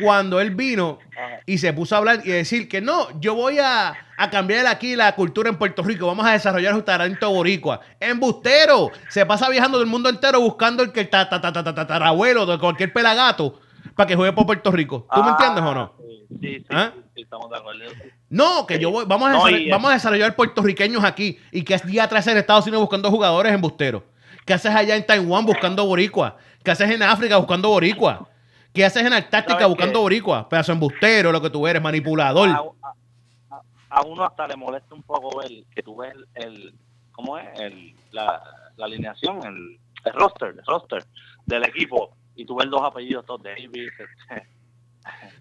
[0.01, 0.99] Cuando él vino
[1.45, 4.95] y se puso a hablar y decir que no, yo voy a, a cambiar aquí
[4.95, 6.07] la cultura en Puerto Rico.
[6.07, 7.79] Vamos a desarrollar su talento boricua.
[7.99, 8.91] Embustero.
[9.09, 11.73] Se pasa viajando del mundo entero buscando el que el ta- ta- ta- ta- ta-
[11.75, 13.59] tatarabuelo de cualquier pelagato
[13.95, 15.07] para que juegue por Puerto Rico.
[15.13, 15.93] ¿Tú me Ah, entiendes o no?
[16.41, 16.91] Sí, sí, ¿Ah?
[17.15, 17.83] sí, estamos de acuerdo.
[18.29, 21.63] No, que yo voy, vamos a, No, desarroll- y- vamos a desarrollar puertorriqueños aquí y
[21.63, 24.03] que es día atrás en Estados Unidos buscando jugadores embusteros.
[24.45, 26.37] ¿Qué haces allá en Taiwán buscando boricua?
[26.63, 28.27] ¿Qué haces en África buscando boricua?
[28.75, 30.47] ¿Qué haces en Antártica ¿Sabes buscando boricua?
[30.49, 32.49] Pedazo embustero, lo que tú eres, manipulador.
[32.49, 36.73] A, a- a uno hasta le molesta un poco ver que tú ves el, el-
[37.13, 37.45] ¿cómo es?
[37.59, 38.43] El, la,
[38.75, 41.05] la alineación, el, el roster, el roster
[41.45, 44.47] del equipo y tú ves dos apellidos, todos Davis, este.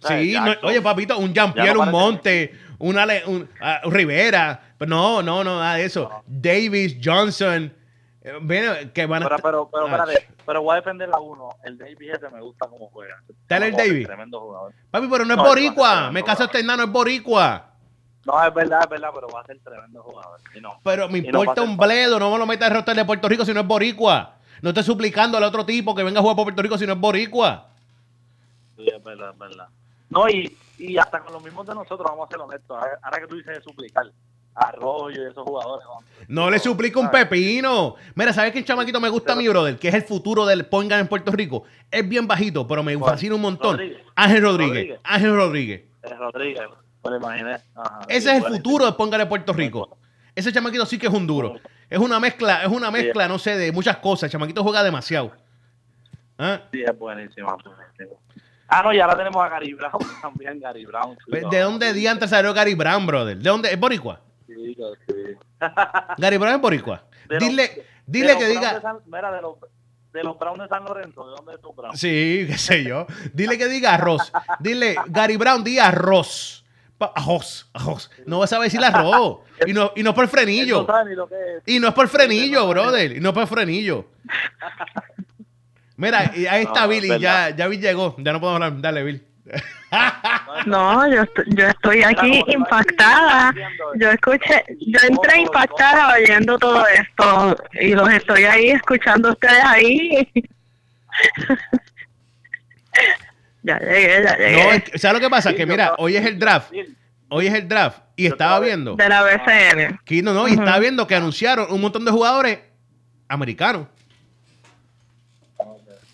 [0.06, 4.74] Sí, no- oye, papito, un Jean-Pierre, no un Monte, un, Ale- un ah, Rivera.
[4.76, 6.08] Pero no, no, no, nada de eso.
[6.10, 6.22] No.
[6.26, 7.72] Davis, Johnson.
[8.24, 11.20] Eh, ven, que van a Pero, pero, pero, Ah, espérate, pero voy a defender a
[11.20, 11.50] uno.
[11.62, 13.22] El Davis ese me gusta cómo juega.
[13.46, 14.06] Dale el Davis.
[14.06, 14.72] Tremendo jugador.
[14.90, 16.10] Papi, pero no es boricua.
[16.10, 17.70] Me caso este enano, es boricua.
[18.24, 20.40] No, es verdad, es verdad, pero va a ser tremendo jugador.
[20.54, 20.80] Y no.
[20.82, 23.44] Pero me no importa un bledo, no me lo metas el roster de Puerto Rico
[23.44, 24.36] si no es boricua.
[24.62, 26.94] No estoy suplicando al otro tipo que venga a jugar por Puerto Rico si no
[26.94, 27.68] es boricua.
[28.76, 29.68] Sí, es verdad, es verdad.
[30.08, 32.74] No, y, y hasta con los mismos de nosotros, vamos a ser honestos.
[32.78, 34.06] Ahora ahora que tú dices de suplicar,
[34.54, 35.86] Arroyo y esos jugadores.
[36.28, 36.44] ¿no?
[36.44, 37.96] No le suplico un pepino.
[38.14, 39.76] Mira, ¿sabes qué chamaquito me gusta a mi brother?
[39.78, 41.64] Que es el futuro del Pongan en Puerto Rico.
[41.90, 43.72] Es bien bajito, pero me fascina un montón.
[43.76, 44.02] Rodríguez.
[44.14, 44.74] Ángel Rodríguez.
[44.74, 45.00] Rodríguez.
[45.02, 45.82] Ángel Rodríguez.
[46.02, 46.62] Es Rodríguez,
[47.02, 47.56] lo imaginé.
[47.74, 49.96] Ajá, Ese es el futuro de Pongan en Puerto Rico.
[50.34, 51.54] Ese chamaquito sí que es un duro.
[51.90, 54.24] Es una mezcla, es una mezcla, no sé, de muchas cosas.
[54.24, 55.32] El chamaquito juega demasiado.
[56.38, 56.60] ¿Ah?
[56.72, 57.56] Sí, es buenísimo.
[58.66, 61.16] Ah, no, y ahora tenemos a Gary Brown también, Gary Brown.
[61.24, 61.48] chulo.
[61.50, 63.36] ¿De dónde diantre salió Gary Brown, brother?
[63.36, 63.70] ¿De dónde?
[63.70, 64.20] ¿Es boricua?
[64.46, 65.14] Sí, sí.
[66.18, 67.04] Gary Brown es boricua.
[67.28, 68.80] De los- Dile, De dile que diga...
[68.80, 69.56] San- mira, de los,
[70.12, 71.96] de los Browns de San Lorenzo, ¿de dónde es tu Brown?
[71.96, 73.06] Sí, qué sé yo.
[73.32, 74.30] Dile que diga arroz.
[74.60, 76.60] Dile, Gary Brown, diga arroz.
[76.96, 78.08] Pa- Arroz, arroz.
[78.24, 79.38] No vas a decir arroz.
[79.66, 80.86] Y no, y no es por frenillo.
[81.66, 83.16] Y no es por frenillo, brother.
[83.16, 84.06] Y no es por frenillo.
[85.96, 88.14] Mira, ahí está No, Bill es y ya, ya Bill llegó.
[88.18, 88.80] Ya no podemos hablar.
[88.80, 89.24] Dale, Bill.
[90.66, 93.54] No, yo, estoy- yo estoy aquí impactada.
[93.96, 99.62] Yo escuché, yo entré impactada oyendo todo esto y los estoy ahí escuchando a ustedes
[99.64, 100.28] ahí.
[103.62, 104.76] ya llegué, ya No, llegué.
[104.76, 105.54] es que- ¿sabes lo que pasa?
[105.54, 106.72] Que mira, hoy es el draft.
[107.28, 107.98] Hoy es el draft.
[108.16, 108.94] Y estaba- viendo.
[108.96, 110.00] De la BCN.
[110.04, 112.58] Que no, no, y estaba viendo que anunciaron un montón de jugadores
[113.28, 113.86] americanos.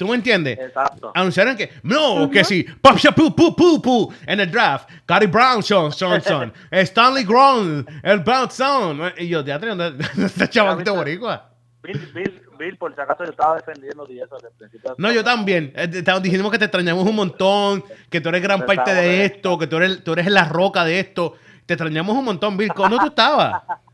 [0.00, 0.58] ¿Tú me entiendes?
[0.58, 1.12] Exacto.
[1.14, 5.62] Anunciaron que, no, que sí, pop, pu, pu, pu, pu, en el draft, Gary Brown,
[5.62, 9.12] Son, Son, Son, Stanley Gron, el Brown Son.
[9.18, 11.50] Y yo, teatro, ¿dónde está chavaquito boricua?
[11.82, 14.94] Bill, Bill, Bill, por si acaso yo estaba defendiendo y eso desde el principio.
[14.96, 15.70] No, yo también.
[15.76, 19.24] Eh, Estamos diciendo que te extrañamos un montón, que tú eres gran parte de de-
[19.26, 21.34] esto, que tú eres, tú eres la roca de esto.
[21.66, 22.72] Te extrañamos un montón, Bill.
[22.72, 23.62] ¿Cómo tú estabas?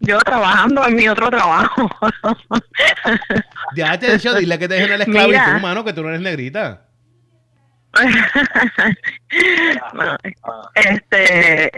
[0.00, 1.88] Yo trabajando en mi otro trabajo.
[3.76, 5.58] Ya te he dicho, dile que te dejen el esclavitud, Mira.
[5.58, 6.82] mano, que tú no eres negrita.
[10.74, 11.70] Este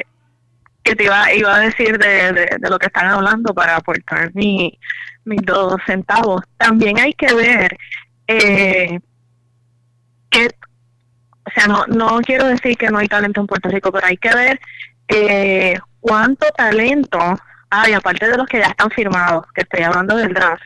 [0.82, 4.30] que te iba, iba a decir de, de, de lo que están hablando para aportar
[4.34, 4.78] mi,
[5.24, 6.42] mis dos centavos.
[6.56, 7.76] También hay que ver
[8.28, 9.00] eh,
[10.30, 14.06] que, o sea, no, no quiero decir que no hay talento en Puerto Rico, pero
[14.06, 14.60] hay que ver
[15.08, 17.36] eh, cuánto talento
[17.82, 20.64] hay, aparte de los que ya están firmados, que estoy hablando del draft,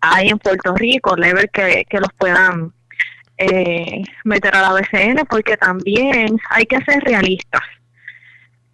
[0.00, 2.72] hay en Puerto Rico, level que, que los puedan
[3.38, 7.62] eh, meter a la BCN, porque también hay que ser realistas.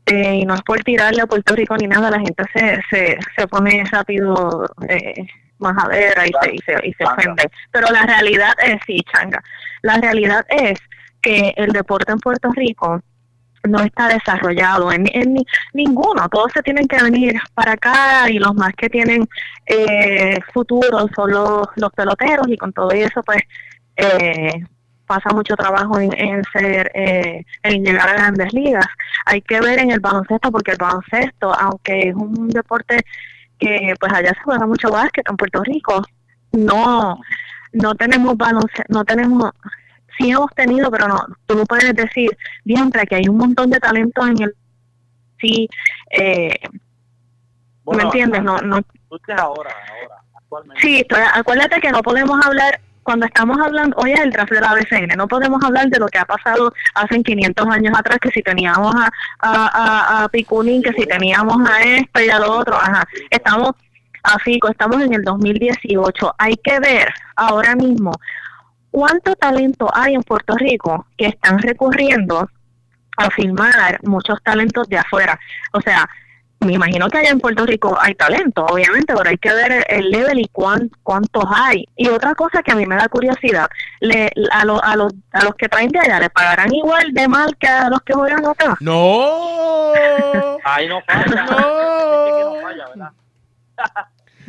[0.07, 3.19] Eh, y no es por tirarle a Puerto Rico ni nada, la gente se, se,
[3.37, 5.27] se pone rápido eh,
[5.59, 7.51] majadera y se, y se, y se ofende.
[7.71, 9.43] Pero la realidad es, sí, changa,
[9.83, 10.79] la realidad es
[11.21, 13.03] que el deporte en Puerto Rico
[13.65, 16.29] no está desarrollado en, en ni- ninguno.
[16.29, 19.27] Todos se tienen que venir para acá y los más que tienen
[19.67, 23.43] eh, futuro son los, los peloteros y con todo eso pues
[23.97, 24.53] eh,
[25.07, 28.87] pasa mucho trabajo en, en ser eh, en llegar a grandes ligas.
[29.27, 33.01] Hay que ver en el baloncesto porque el baloncesto, aunque es un deporte
[33.59, 36.03] que pues allá se juega mucho básquet en Puerto Rico,
[36.53, 37.19] no
[37.73, 39.51] no tenemos baloncesto, no tenemos
[40.19, 42.31] sí hemos tenido, pero no, tú no puedes decir,
[42.65, 44.55] diantre, que hay un montón de talento en el
[45.41, 45.69] sí,
[46.11, 46.59] eh,
[47.87, 48.43] ¿me entiendes?
[48.43, 50.81] No, no, Tú ahora, ahora, actualmente.
[50.83, 54.61] Sí, estoy- acuérdate que no podemos hablar, cuando estamos hablando, hoy es el draft de
[54.61, 58.31] la BCN, no podemos hablar de lo que ha pasado hace 500 años atrás, que
[58.31, 59.67] si teníamos a, a,
[60.21, 63.07] a, a Piculín, que si teníamos a esto y a lo otro, ajá.
[63.31, 63.71] Estamos
[64.25, 66.35] a Fico, estamos en el 2018.
[66.37, 68.13] Hay que ver ahora mismo
[68.91, 72.49] cuánto talento hay en Puerto Rico que están recurriendo
[73.17, 75.39] a filmar muchos talentos de afuera.
[75.73, 76.09] O sea,
[76.61, 79.85] me imagino que allá en Puerto Rico hay talento, obviamente, pero hay que ver el,
[79.89, 81.85] el level y cuán, cuántos hay.
[81.97, 83.69] Y otra cosa que a mí me da curiosidad,
[84.01, 87.29] le, a, lo- a, los, a los que traen de allá, ¿le pagarán igual de
[87.29, 88.77] mal que a los que juegan acá?
[88.81, 89.93] ¡No!
[90.65, 91.45] Ahí no falla.
[91.45, 92.55] No.
[92.55, 93.13] No falla, ¿verdad?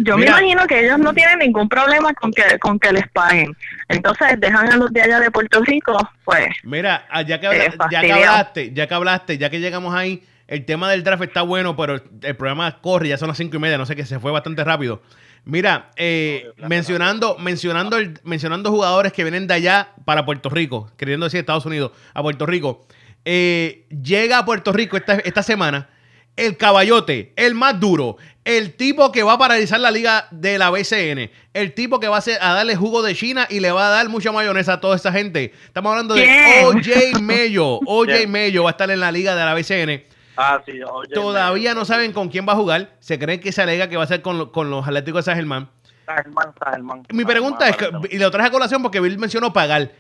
[0.02, 0.32] Yo Mira.
[0.34, 3.56] me imagino que ellos no tienen ningún problema con que con que les paguen.
[3.90, 7.72] Entonces dejan a los de allá de Puerto Rico, pues Mira, ah, ya que, Eh,
[7.92, 11.42] ya que hablaste, ya que hablaste, ya que llegamos ahí, el tema del draft está
[11.42, 14.20] bueno, pero el programa corre, ya son las cinco y media, no sé qué, se
[14.20, 15.02] fue bastante rápido.
[15.46, 21.26] Mira, eh, mencionando, mencionando, el- mencionando jugadores que vienen de allá para Puerto Rico, queriendo
[21.26, 22.86] decir Estados Unidos, a Puerto Rico,
[23.26, 25.90] eh, llega a Puerto Rico esta, esta semana
[26.36, 30.70] el caballote, el más duro, el tipo que va a paralizar la liga de la
[30.70, 33.88] BCN, el tipo que va a, hacer, a darle jugo de China y le va
[33.88, 35.54] a dar mucha mayonesa a toda esa gente.
[35.66, 36.26] Estamos hablando de.
[36.66, 37.80] OJ Mello.
[37.86, 38.28] OJ.
[38.28, 40.04] Mello va a estar en la liga de la BCN.
[40.38, 42.96] Ah, sí, oye, Todavía no saben con quién va a jugar.
[43.02, 45.32] Se creen que se alega que va a ser con, lo- con los Atléticos de
[45.32, 45.70] San Germán.
[46.06, 47.04] Sajelman, Sajelman.
[47.12, 49.92] Mi pregunta es, que, y lo traje a colación porque Bill mencionó pagar.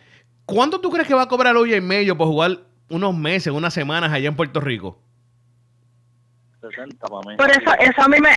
[0.46, 2.58] ¿Cuánto tú crees que va a cobrar OJ Mello por jugar
[2.90, 4.98] unos meses, unas semanas allá en Puerto Rico?
[6.62, 7.38] 60 para mí.
[7.38, 8.36] Por eso, eso a mí me...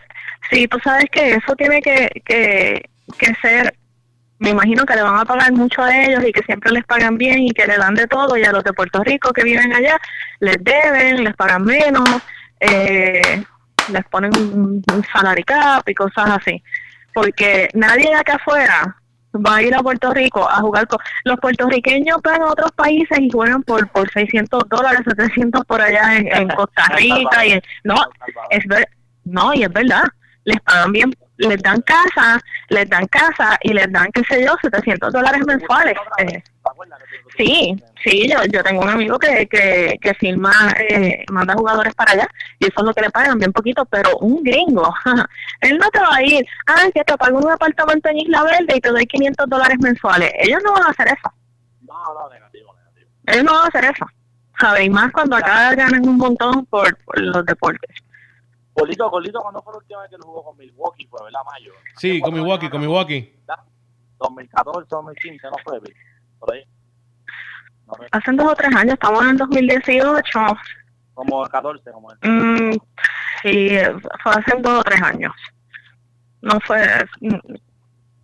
[0.51, 3.75] Sí, tú sabes que eso tiene que, que, que ser...
[4.39, 7.17] Me imagino que le van a pagar mucho a ellos y que siempre les pagan
[7.17, 9.73] bien y que le dan de todo y a los de Puerto Rico que viven
[9.73, 10.01] allá
[10.41, 12.09] les deben, les pagan menos,
[12.59, 13.45] eh,
[13.93, 16.61] les ponen un, un salary cap y cosas así.
[17.15, 18.97] Porque nadie acá afuera
[19.35, 20.99] va a ir a Puerto Rico a jugar con...
[21.25, 26.17] Los puertorriqueños van a otros países y juegan por, por 600 dólares, 700 por allá
[26.17, 27.47] en, en Costa Rica.
[27.47, 27.97] y en- No,
[28.51, 28.89] es ver,
[29.25, 30.05] no, y es verdad,
[30.45, 31.15] les pagan bien,
[31.49, 35.95] les dan casa, les dan casa y les dan, qué sé yo, 700 dólares mensuales.
[36.19, 36.43] Eh,
[37.37, 40.53] sí, sí, yo, yo tengo un amigo que, que, que firma,
[40.89, 42.29] eh, manda jugadores para allá
[42.59, 44.95] y eso es lo que le pagan, bien poquito, pero un gringo,
[45.61, 48.77] él no te va a ir, ah, que te pago un apartamento en Isla Verde
[48.77, 50.33] y te doy 500 dólares mensuales.
[50.39, 51.33] Ellos no van a hacer eso,
[51.83, 53.11] No, no, negativo, negativo.
[53.27, 54.07] ellos no van a hacer eso.
[54.61, 54.85] ¿Sabes?
[54.85, 57.97] Y más cuando acá ganan un montón por los deportes.
[58.75, 61.07] Colito, Colito, cuando fue la última vez que él jugó con Milwaukee?
[61.07, 61.41] Fue, ¿verdad?
[61.45, 61.73] Mayo.
[61.97, 63.35] Sí, con Milwaukee, con Milwaukee.
[64.19, 65.81] 2014, 2015, no fue?
[66.39, 66.65] Por ahí.
[67.87, 70.41] No Hace dos o tres años, estamos en el 2018.
[71.15, 72.19] como 14, como él.
[72.23, 72.73] Mm,
[73.43, 73.79] sí,
[74.23, 75.33] fue hace dos o tres años.
[76.41, 76.79] No fue.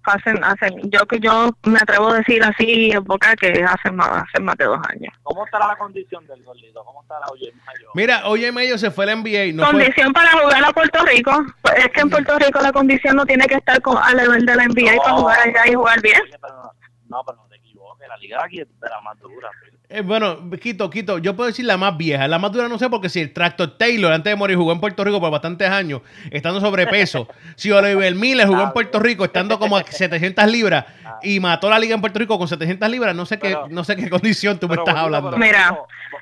[0.09, 4.09] Hacen, hacen, yo que yo me atrevo a decir así en boca que hacen más,
[4.25, 5.13] hacen más de dos años.
[5.23, 6.85] ¿Cómo estará la condición del gordito?
[6.85, 7.91] ¿Cómo estará Oye Mayo?
[7.95, 9.53] Mira, Oye Mayo se fue la NBA.
[9.55, 12.73] No fue- condición para jugar a Puerto Rico, pues es que en Puerto Rico la
[12.73, 15.75] condición no tiene que estar con, al nivel de la NBA para jugar allá y
[15.75, 16.21] jugar bien.
[16.23, 16.73] Oye, pero no,
[17.09, 19.49] no, pero no te equivoques, la liga de aquí es de la más dura.
[19.63, 19.78] Phil.
[19.91, 22.29] Eh, bueno, Quito, Quito, yo puedo decir la más vieja.
[22.29, 24.81] La más dura no sé porque si el Tractor Taylor antes de morir jugó en
[24.81, 27.27] Puerto Rico por bastantes años, estando sobrepeso.
[27.57, 30.85] si Oliver Miller jugó en Puerto Rico estando como a 700 libras
[31.23, 33.83] y mató la liga en Puerto Rico con 700 libras, no sé qué, Pero- no
[33.83, 35.39] sé qué condición tú me estás hablando.
[35.39, 35.75] Mira,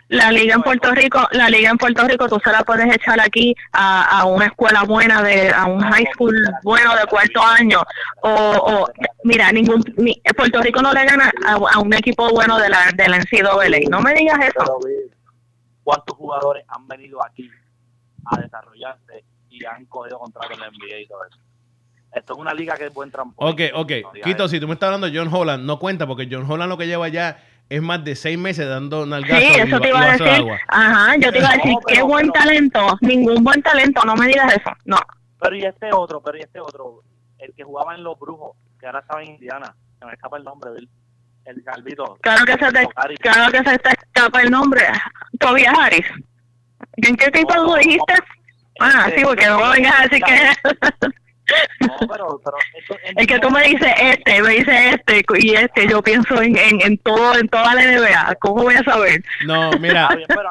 [0.09, 3.19] La liga en Puerto Rico, la liga en Puerto Rico, tú se la puedes echar
[3.21, 7.81] aquí a, a una escuela buena de, a un high school bueno de cuarto año,
[8.23, 8.89] o, o
[9.25, 12.93] mira, ningún, ni- Puerto Rico no le gana a, a un equipo bueno de la,
[12.95, 13.56] de la NCAA.
[13.91, 14.79] No me digas eso.
[15.85, 17.49] ¿cuántos jugadores han venido aquí
[18.25, 21.39] a desarrollarse y han cogido contratos en la NBA y todo eso?
[22.13, 23.53] Esto es una liga que es buen trampolín.
[23.53, 23.93] Ok, ok.
[24.03, 24.49] No Quito, eso.
[24.49, 26.87] si tú me estás hablando de John Holland, no cuenta porque John Holland lo que
[26.87, 30.29] lleva ya es más de seis meses dando nalgazo Sí, eso te iba a decir.
[30.29, 30.59] agua.
[30.69, 32.99] Ajá, yo te iba a decir, No, pero- qué buen pero- talento.
[33.01, 34.71] Ningún buen talento, no me digas eso.
[34.85, 34.97] No.
[35.41, 37.03] Pero y este otro, pero y este otro,
[37.39, 40.45] el que jugaba en Los Brujos, que ahora estaba en Indiana, se me escapa el
[40.45, 40.89] nombre, Bill.
[41.47, 42.19] El Calvito.
[42.23, 42.87] Claro que se te,
[43.19, 44.83] claro que se te escapa el nombre.
[45.39, 46.07] Tobias Harris.
[46.97, 48.15] ¿En qué tipo No, lo no, dijiste?
[48.81, 50.35] Ah, Este, sí, porque no me vengas a decir que
[51.81, 55.89] No, pero, pero esto- es que tú me dices este, me dices este y este,
[55.89, 58.35] yo pienso en, en, en todo, en toda la NBA.
[58.41, 59.23] ¿Cómo voy a saber?
[59.47, 60.49] No, mira, Está bien, pero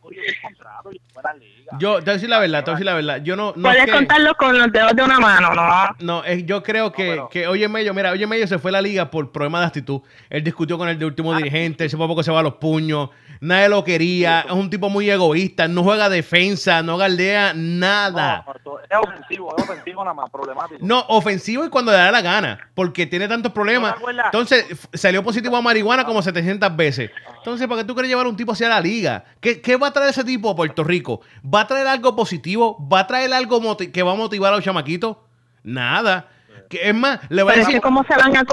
[0.00, 1.72] cogido contrato y fuera liga.
[1.78, 3.22] yo te voy a decir la verdad, te voy a decir la verdad.
[3.22, 5.96] Yo no, no Puedes es que- contarlo con los dedos de una mano, ¿no?
[6.00, 8.72] No, es- yo creo que, pero- que Oye Mello, mira, Oye Mello se fue a
[8.72, 10.00] la liga por problemas de actitud.
[10.30, 13.10] Él discutió con el de último dirigente, ese poco se va a los puños,
[13.40, 18.44] nadie lo quería, es un tipo muy egoísta, no juega defensa, no galdea nada.
[18.64, 20.78] No, es ofensivo, es ofensivo nada más, problemático.
[20.84, 23.94] No, ofensivo y cuando le da la gana, porque tiene tantos problemas.
[24.00, 24.10] ¿No?
[24.24, 27.10] Entonces, salió positivo a marihuana como 700 veces.
[27.38, 29.24] Entonces, ¿para qué tú quieres llevar a un tipo hacia la liga?
[29.40, 31.22] ¿Qué, qué va a traer ese tipo a Puerto Rico?
[31.44, 32.78] ¿Va a traer algo positivo?
[32.88, 35.16] ¿Va a traer algo que va a motivar a los chamaquitos?
[35.64, 36.28] Nada.
[36.70, 37.80] Que, es más, le va a Pero es decir...
[37.80, 38.44] que cómo se van a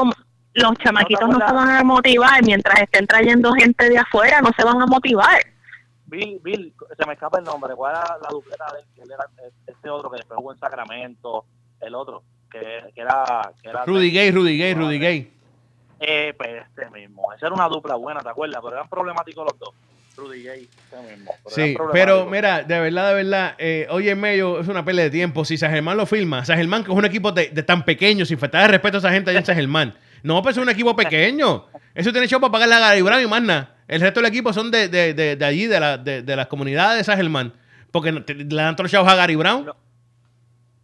[0.55, 4.63] los chamaquitos no se van a motivar mientras estén trayendo gente de afuera, no se
[4.63, 5.39] van a motivar.
[6.07, 7.75] Bill, Bill, se me escapa el nombre.
[7.75, 8.85] ¿Cuál era la dupleta de él?
[8.95, 9.25] Que él era
[9.67, 11.45] este otro que después jugó en Sacramento,
[11.79, 13.51] el otro, que, que era...
[13.61, 15.33] Que era Rudy Gay, Rudy Gay, Rudy Gay.
[15.99, 17.31] Eh, pues este mismo.
[17.33, 18.59] Esa era una dupla buena, ¿te acuerdas?
[18.63, 19.75] Pero eran problemáticos los dos.
[20.15, 20.69] Rudy Gay.
[20.91, 21.05] Pero
[21.47, 25.11] Sí, pero mira, de verdad, de verdad, eh, oye, en medio es una pelea de
[25.11, 25.43] tiempo.
[25.43, 28.25] Si San Germán lo firma, San Germán, que es un equipo de, de tan pequeño,
[28.25, 29.93] sin faltar de respeto a esa gente allá en San Germán.
[30.21, 31.65] No, pues es un equipo pequeño.
[31.95, 33.75] Eso tiene show para pagar la Gary Brown y más nada.
[33.87, 36.99] El resto del equipo son de, de, de, de allí, de, la, de, las comunidades
[36.99, 37.53] de San Germán.
[37.91, 39.65] Porque le dan trochados a Gary Brown.
[39.65, 39.75] No.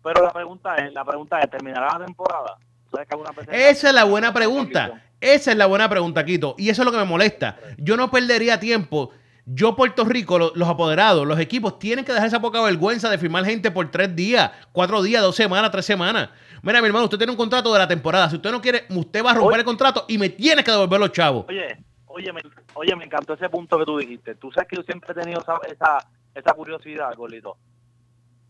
[0.04, 2.58] Pero la pregunta es, la pregunta es, ¿terminará la temporada?
[2.92, 5.02] ¿Sabes que alguna vez- Esa es la buena pregunta.
[5.22, 6.56] Esa es la buena pregunta, Quito.
[6.58, 7.58] Y eso es lo que me molesta.
[7.78, 9.12] Yo no perdería tiempo.
[9.46, 13.18] Yo, Puerto Rico, lo- los apoderados, los equipos tienen que dejar esa poca vergüenza de
[13.18, 16.30] firmar gente por tres días, cuatro días, dos semanas, tres semanas.
[16.62, 18.30] Mira, mi hermano, usted tiene un contrato de la temporada.
[18.30, 19.60] Si usted no quiere, usted va a romper Oye.
[19.62, 21.46] el contrato y me tiene que devolver los chavos.
[21.50, 22.42] Oye, oye, me,
[22.76, 24.36] oye, me encantó ese punto que tú dijiste.
[24.36, 27.58] Tú sabes que yo siempre he tenido esa, esa, esa curiosidad, Golito.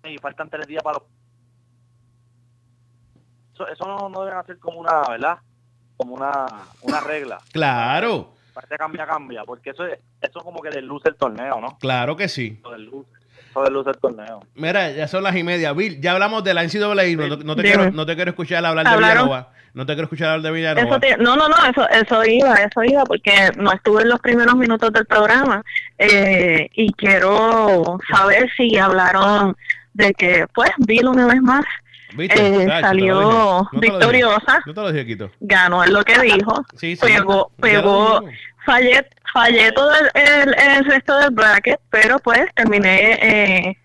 [0.04, 1.08] Y faltan tres días para los...
[3.54, 5.38] Eso, eso no, no deben hacer como una, ¿verdad?
[6.00, 6.46] Como una,
[6.84, 7.40] una regla.
[7.52, 9.44] Claro, Parece cambia, cambia.
[9.44, 11.78] Porque eso es, eso es como que desluce el torneo, ¿no?
[11.78, 12.58] claro que sí.
[12.62, 13.10] Eso desluce,
[13.50, 14.40] eso desluce el torneo.
[14.56, 15.74] Mira, ya son las y media.
[15.74, 16.78] Bill, ya hablamos de la NCAA.
[17.18, 19.26] No, no te, quiero, no te quiero escuchar hablar de ¿Hablaron?
[19.26, 19.50] Villanova.
[19.74, 20.88] No te quiero escuchar hablar de Villanova.
[20.88, 24.22] Eso te- no, no, no, eso, eso iba, eso iba, porque no estuve en los
[24.22, 25.62] primeros minutos del programa
[25.98, 29.56] eh, y quiero saber si hablaron
[29.94, 31.66] de que, pues, Bill una vez más.
[32.18, 35.32] Eh, salió No victoriosa, No te lo dije, Quito.
[35.40, 37.02] ganó lo que dijo, Sí, sí.
[37.06, 38.24] pegó, pegó,
[38.66, 43.78] fallé, fallé todo el, el, el resto del bracket, pero pues terminé eh,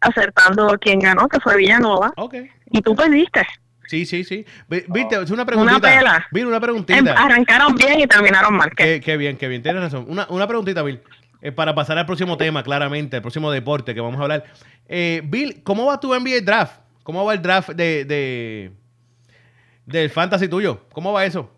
[0.00, 2.34] acertando quién ganó, que fue Villanova, Ok.
[2.70, 3.46] y tú perdiste.
[3.88, 4.46] Sí, sí, sí.
[4.68, 5.80] Vi- Viste, es una preguntita.
[5.80, 6.26] pela.
[6.30, 7.12] Bill, una Em- preguntita.
[7.12, 8.70] arrancaron bien y terminaron mal.
[8.74, 9.00] ¿qué?
[9.00, 9.62] Qué, bien, qué bien.
[9.62, 10.06] Tienes razón.
[10.08, 11.00] Una, una preguntita, Bill.
[11.42, 14.44] Eh, para pasar al próximo tema, claramente, el próximo deporte que vamos a hablar.
[14.88, 16.80] Eh, Bill, ¿cómo va tu NBA draft?
[17.02, 18.72] ¿Cómo va el draft de, de
[19.86, 20.80] del fantasy tuyo?
[20.92, 21.50] ¿Cómo va eso?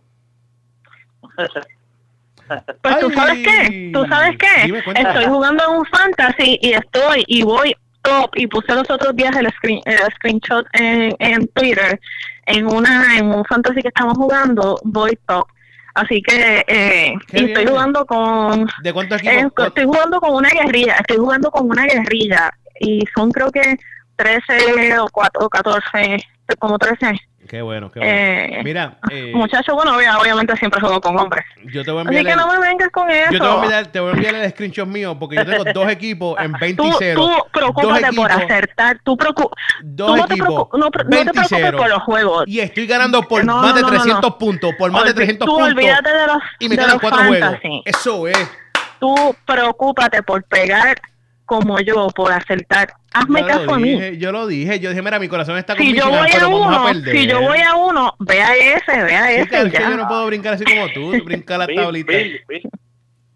[2.83, 7.25] Pues tú sabes qué, tú sabes qué, Dime, estoy jugando en un fantasy y estoy
[7.27, 11.99] y voy top y puse los otros días el, screen, el screenshot en, en Twitter
[12.47, 15.47] en una en un fantasy que estamos jugando voy top,
[15.95, 20.97] así que eh, y estoy jugando con ¿De cuántos eh, estoy jugando con una guerrilla,
[20.97, 23.79] estoy jugando con una guerrilla y son creo que
[24.17, 26.17] 13 o 4 o 14,
[26.59, 27.19] como 13.
[27.49, 28.13] Qué bueno, qué bueno.
[28.15, 31.45] Eh, Mira, eh, Muchacho, bueno, obvia- obviamente siempre juego con hombres.
[31.67, 33.33] yo te voy a Así enviar que el, no me vengas con eso.
[33.33, 35.65] yo te voy a enviar, te voy a enviar el screenshot mío porque yo tengo
[35.75, 37.21] dos equipos en 20 tú, y 0.
[37.21, 38.99] tú dos preocúpate por equipos, acertar.
[39.05, 39.51] Tú, preocu
[39.83, 41.79] dos tú no, te equipos, no, pre- no 20 te preocupes 0.
[41.79, 42.45] por los juegos.
[42.47, 44.39] Y estoy ganando por No, más de no, no, no, 300 no.
[44.39, 45.69] puntos, por más de Olvi- 300 tú puntos.
[45.75, 47.41] olvídate de los, y me de quedan cuatro juegos.
[47.51, 47.83] fantasy.
[47.85, 48.51] Eso es.
[48.99, 50.97] Tú preocúpate por pegar
[51.45, 52.95] como yo, por acertar.
[53.13, 53.93] Hazme Yo caso lo a mí.
[53.93, 56.49] dije, yo lo dije, yo dije, mira, mi corazón está con Si yo voy a
[56.49, 59.91] uno, si yo voy a uno, ve a ese, ve a ese es que ya.
[59.91, 62.13] yo no puedo brincar así como tú, brincas la tablita.
[62.13, 62.63] Bill, Bill.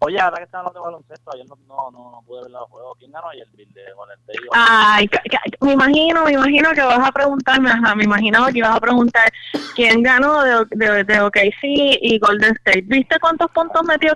[0.01, 2.69] Oye, ahora que están hablando de baloncesto, ayer no, no, no, no pude ver los
[2.69, 2.97] juegos.
[2.99, 4.39] ¿Quién ganó ayer, Bill, de Golden State?
[4.53, 5.09] Ay,
[5.59, 9.29] me imagino, me imagino que vas a preguntarme, ajá, me imaginaba que ibas a preguntar
[9.75, 11.63] quién ganó de, de, de OKC
[12.01, 12.83] y Golden State.
[12.85, 14.13] ¿Viste cuántos puntos metió,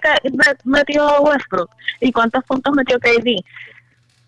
[0.63, 1.69] metió Westbrook?
[1.99, 3.43] ¿Y cuántos puntos metió KD?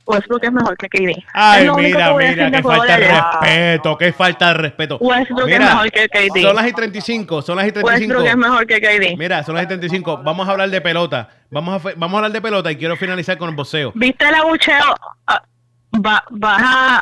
[0.08, 1.24] Westbrook es mejor que KD.
[1.34, 4.98] Ay, Es mira, mira, qué falta de respeto, qué falta de respeto.
[5.00, 6.42] Westbrook es Mira, mejor que KD.
[6.42, 8.14] son las y 35, son las y 35.
[8.14, 9.18] Westbrook es mejor que KD.
[9.18, 10.22] Mira, son las y 35.
[10.24, 11.30] Vamos a hablar de pelota.
[11.50, 13.92] Vamos a, vamos a hablar de pelota y quiero finalizar con el boxeo.
[13.96, 14.96] ¿Viste el abucheo?
[15.28, 15.42] Ah,
[16.06, 16.98] Va, vas a,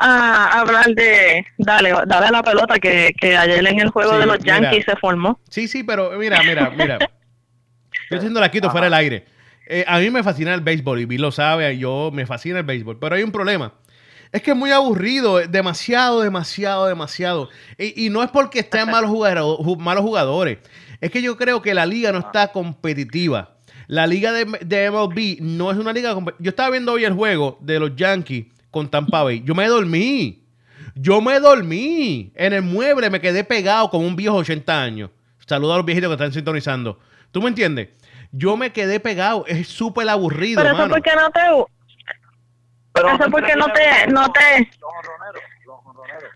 [0.53, 1.43] a hablar de...
[1.57, 4.59] Dale, dale a la pelota que, que ayer en el juego Sí, de los mira.
[4.61, 5.39] Yankees se formó.
[5.49, 6.99] Sí, sí, pero mira, mira, mira.
[8.11, 9.25] Yo haciendo la quito fuera del aire.
[9.68, 12.66] Eh, a mí me fascina el béisbol y Bill lo sabe, yo me fascina el
[12.66, 13.74] béisbol, pero hay un problema.
[14.32, 17.49] Es que es muy aburrido, demasiado, demasiado, demasiado.
[17.78, 20.57] Y, y no es porque estén malos jugadores, ju- malos jugadores.
[21.01, 23.55] Es que yo creo que la liga no está competitiva.
[23.88, 26.43] La liga de, de MLB no es una liga competitiva.
[26.43, 29.43] Yo estaba viendo hoy el juego de los Yankees con Tampa Bay.
[29.45, 30.43] Yo me dormí.
[30.95, 32.32] Yo me dormí.
[32.36, 35.09] En el mueble me quedé pegado como un viejo de 80 años.
[35.45, 36.97] Saludos a los viejitos que están sintonizando.
[37.32, 37.89] ¿Tú me entiendes?
[38.36, 39.45] Yo me quedé pegado.
[39.47, 41.39] Es súper aburrido, Pero eso porque no te...
[42.93, 46.31] Pero Eso porque no te- no te- Los honroneros, los honroneros.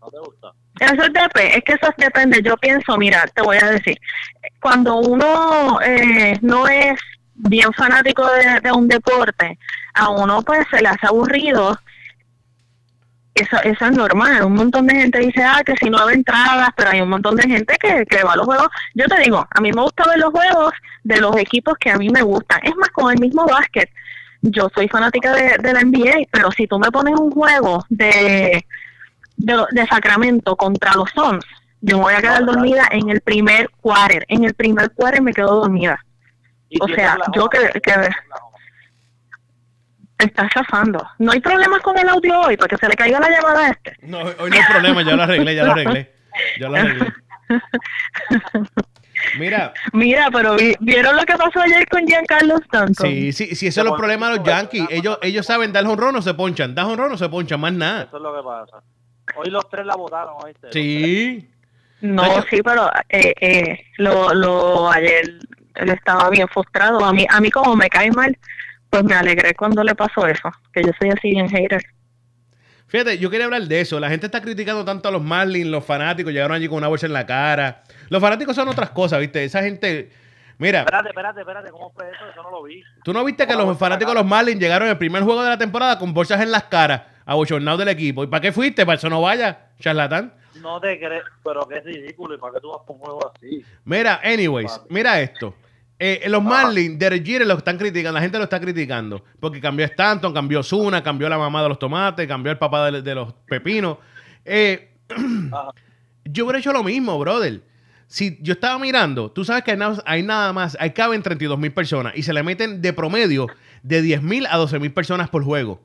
[0.00, 0.52] ¿No te gusta?
[0.80, 2.40] Eso es, dep- es que eso depende.
[2.42, 3.98] Yo pienso, mira, te voy a decir,
[4.60, 7.00] cuando uno eh, no es
[7.34, 9.58] bien fanático de, de un deporte,
[9.94, 11.78] a uno pues se le hace aburrido.
[13.38, 14.42] Eso, eso es normal.
[14.44, 17.36] Un montón de gente dice, ah, que si no hay entradas, pero hay un montón
[17.36, 18.68] de gente que, que va a los juegos.
[18.94, 20.72] Yo te digo, a mí me gusta ver los juegos
[21.04, 22.60] de los equipos que a mí me gustan.
[22.64, 23.88] Es más, con el mismo básquet.
[24.42, 28.64] Yo soy fanática de, de la NBA, pero si tú me pones un juego de,
[29.36, 31.44] de, de Sacramento contra los Suns,
[31.80, 34.24] yo me voy a quedar dormida en el primer quarter.
[34.28, 36.04] En el primer quarter me quedo dormida.
[36.68, 38.44] ¿Y O sea, yo que- que- ¿Quién es la hora?
[40.18, 41.06] Está chafando.
[41.18, 43.96] No hay problemas con el audio hoy, porque se le caiga la llamada a este.
[44.02, 46.12] No, hoy no hay problema, ya lo arreglé, ya lo arreglé.
[46.58, 47.12] Ya lo arreglé.
[49.38, 53.06] Mira, Mira, pero vi- ¿vieron lo que pasó ayer con Giancarlo Stanton?
[53.06, 54.86] sí, sí, sí, eso es los problemas de los Yankees.
[54.90, 56.74] Ellos, ellos saben dar honrón o se ponchan.
[56.74, 58.04] Da honrón o se ponchan, más nada.
[58.04, 58.82] Eso es lo que pasa.
[59.36, 60.68] Hoy los tres la votaron, ¿oíste?
[60.72, 61.50] Sí.
[62.00, 62.46] No, Nacho.
[62.48, 65.38] sí, pero eh, eh, lo, lo ayer
[65.74, 67.04] él estaba bien frustrado.
[67.04, 68.36] A mí, a mí como me cae mal,
[68.90, 71.82] pues me alegré cuando le pasó eso, que yo soy así bien hater.
[72.86, 74.00] Fíjate, yo quería hablar de eso.
[74.00, 77.04] La gente está criticando tanto a los Marlins, los fanáticos llegaron allí con una bolsa
[77.04, 77.82] en la cara.
[78.08, 79.44] Los fanáticos son otras cosas, ¿viste?
[79.44, 80.10] Esa gente.
[80.56, 82.28] Mira, Espérate, espérate, espérate, ¿cómo fue eso?
[82.32, 82.82] Eso no lo vi.
[83.04, 85.50] ¿tú no viste que los fanáticos de los Marlins llegaron en el primer juego de
[85.50, 88.24] la temporada con bolsas en las caras, abochornados del equipo?
[88.24, 88.84] ¿Y para qué fuiste?
[88.84, 90.32] Para eso no vaya, charlatán.
[90.60, 92.34] No te crees, pero qué ridículo.
[92.34, 93.64] ¿Y para qué tú vas por un juego así?
[93.84, 95.54] Mira, anyways, mira esto.
[96.00, 99.24] Eh, los Marlins, Derek Jeter lo están criticando, la gente lo está criticando.
[99.40, 103.02] Porque cambió Stanton, cambió Zuna, cambió la mamá de los tomates, cambió el papá de,
[103.02, 103.98] de los pepinos.
[104.44, 104.92] Eh,
[106.24, 107.62] yo hubiera hecho lo mismo, brother.
[108.06, 111.58] Si yo estaba mirando, tú sabes que hay nada, hay nada más, hay caben 32
[111.58, 113.48] mil personas y se le meten de promedio
[113.82, 115.82] de 10 mil a 12 mil personas por juego.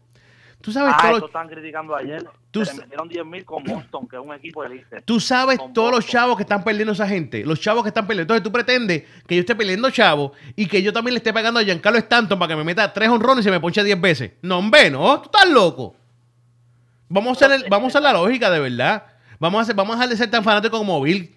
[0.64, 2.26] Tú sabes Ah, todo eso lo- están criticando ayer.
[2.50, 5.02] Tú Se metieron 10 mil con Boston, que es un equipo elite.
[5.02, 7.44] Tú sabes Con todos los chavos que están perdiendo esa gente.
[7.46, 8.34] Los chavos que están perdiendo.
[8.34, 11.60] Entonces tú pretendes que yo esté perdiendo chavos y que yo también le esté pagando
[11.60, 14.32] a Giancarlo Stanton para que me meta tres honrones y se me ponche 10 veces.
[14.42, 15.20] No, hombre, no.
[15.20, 15.98] Tú estás loco.
[17.10, 19.04] Vamos a hacer, vamos a hacer la lógica de verdad.
[19.40, 21.36] Vamos a, hacer, vamos a dejar de ser tan fanático como Bill.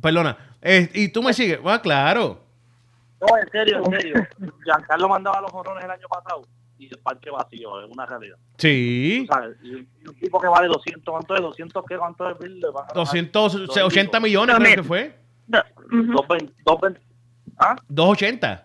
[0.00, 0.34] Perdona.
[0.62, 1.60] Eh, y tú me sigues.
[1.62, 2.40] Ah, claro.
[3.20, 4.26] No, en serio, en serio.
[4.64, 6.42] Giancarlo mandaba los honrones el año pasado
[6.78, 8.36] y el parque vacío, es una realidad.
[8.58, 9.26] Sí.
[9.28, 9.56] ¿Sabes?
[9.62, 11.40] Y un y un tipo que vale 200, ¿cuánto es?
[11.40, 11.96] ¿200 qué?
[11.98, 12.60] ¿Cuánto es Bill?
[12.60, 15.18] Le van a ganar 280 millones No, creo que fue.
[15.46, 16.12] Do- ujú.
[16.12, 17.00] 220, 220,
[17.58, 17.76] ¿ah?
[17.88, 18.62] 280.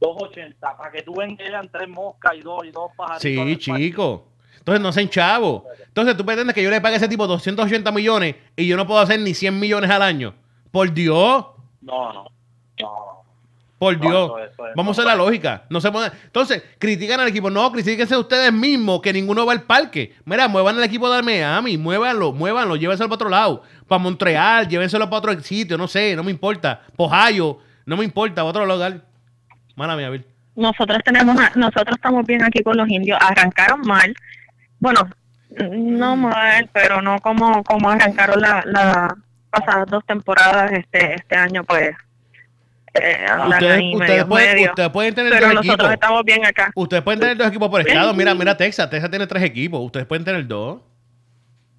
[0.00, 3.24] 280, para que tú vengas tres moscas y dos y dos pajaritos.
[3.24, 4.28] en Sí, chico.
[4.58, 5.62] Entonces no sean chavos.
[5.86, 8.86] Entonces tú pretendes que yo le pague a ese tipo 280 millones y yo no
[8.86, 10.34] puedo hacer ni 100 millones al año.
[10.70, 11.46] Por Dios.
[11.80, 12.26] No, no.
[12.78, 13.24] No,
[13.78, 14.24] Por No, Dios.
[14.24, 15.64] eso- eso es- Vamos a hacer la lógica.
[15.68, 17.50] No se puede- Entonces, critican al equipo.
[17.50, 20.14] No, critíquense ustedes mismos que ninguno va al parque.
[20.24, 23.62] Mira, muevan el equipo de Miami, muévanlo, muévanlo, llévenselo para otro lado.
[23.86, 26.80] Para Montreal, llévenselo para otro sitio, no sé, no me importa.
[26.96, 29.02] Ohio, no me importa, para otro lugar.
[29.74, 30.24] Mala mía, Bill.
[30.54, 34.14] nosotros tenemos a- nosotros estamos bien aquí con los indios arrancaron mal
[34.80, 35.00] bueno
[35.70, 39.14] no mal pero no como como arrancaron la, la
[39.50, 41.94] pasadas dos temporadas este este año pues
[42.96, 44.70] Ustedes, ustedes pueden, medio.
[44.70, 45.92] ustedes pueden tener pero dos nosotros equipos.
[45.94, 48.14] estamos bien acá Ustedes pueden tener dos equipos por estado.
[48.14, 48.88] Mira, mira Texas.
[48.90, 49.80] Texas tiene tres equipos.
[49.84, 50.80] Ustedes pueden tener dos.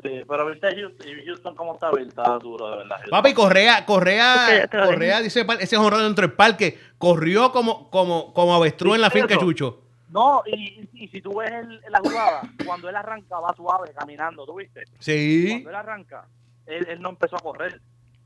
[0.04, 2.96] Sí, pero viste Houston, y Houston cómo está, está duro, de verdad.
[2.98, 3.10] Houston.
[3.12, 6.78] Papi, Correa, Correa, Correa dice ese honrón dentro del parque.
[7.00, 9.42] Corrió como, como, como avestruz en la ¿Viste finca eso?
[9.44, 9.82] Chucho.
[10.12, 13.92] No, y, y, y si tú ves el- la jugada, cuando él arranca va suave,
[13.98, 14.84] caminando, ¿tú viste?
[15.00, 15.48] Sí.
[15.50, 16.26] Cuando él arranca,
[16.68, 17.82] él, él no empezó a correr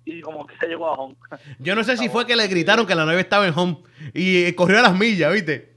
[0.05, 1.15] y como que se llegó a home.
[1.59, 3.77] Yo no sé si fue que le gritaron que la nueve estaba en home
[4.13, 5.71] y eh, corrió a las millas, ¿viste?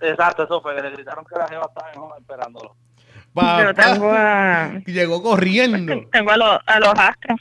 [0.00, 2.74] Exacto, eso fue, que le gritaron que la jeva estaba en home esperándolo.
[3.34, 6.06] Papá, yo tengo a Llegó corriendo.
[6.12, 7.40] tengo a, los a los astros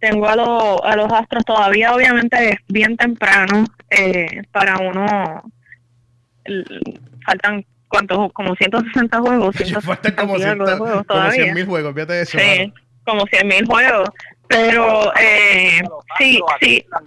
[0.00, 5.42] tengo a los a los astros todavía obviamente es bien temprano eh, para uno
[6.44, 11.04] el- faltan cuántos como 160 juegos 160 Faltan como y algo de 100 juegos como
[11.20, 12.38] todavía mil juegos, fíjate eso.
[12.38, 12.72] sí
[13.04, 14.08] como 100 mil juegos
[14.48, 17.00] pero eh, A sí a sí a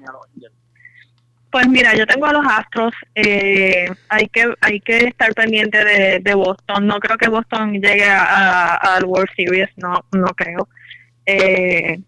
[1.50, 2.94] pues mira, yo tengo a los Astros.
[3.14, 6.88] eh, hay que hay que estar pendiente de, de Boston.
[6.88, 8.24] No creo que Boston llegue a-
[8.76, 10.70] a- al World Series, no no creo.
[11.26, 12.00] Eh,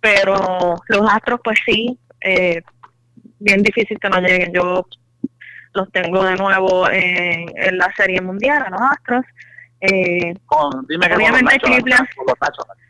[0.00, 2.60] pero los Astros, pues sí, eh,
[3.38, 4.52] bien difícil que no lleguen.
[4.52, 4.84] Yo
[5.74, 9.24] los tengo de nuevo en, en la Serie Mundial, a los Astros.
[9.80, 12.00] Eh, Con- dime que Obviamente con los Cleveland.
[12.00, 12.81] Nationals, con los Nationals.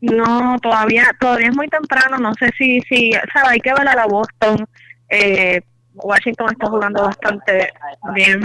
[0.00, 2.18] No, todavía todavía es muy temprano.
[2.18, 4.66] No sé si si, o sea, hay que ver a la Boston.
[5.08, 5.60] Eh,
[5.94, 7.72] Washington está jugando bastante
[8.14, 8.40] bien.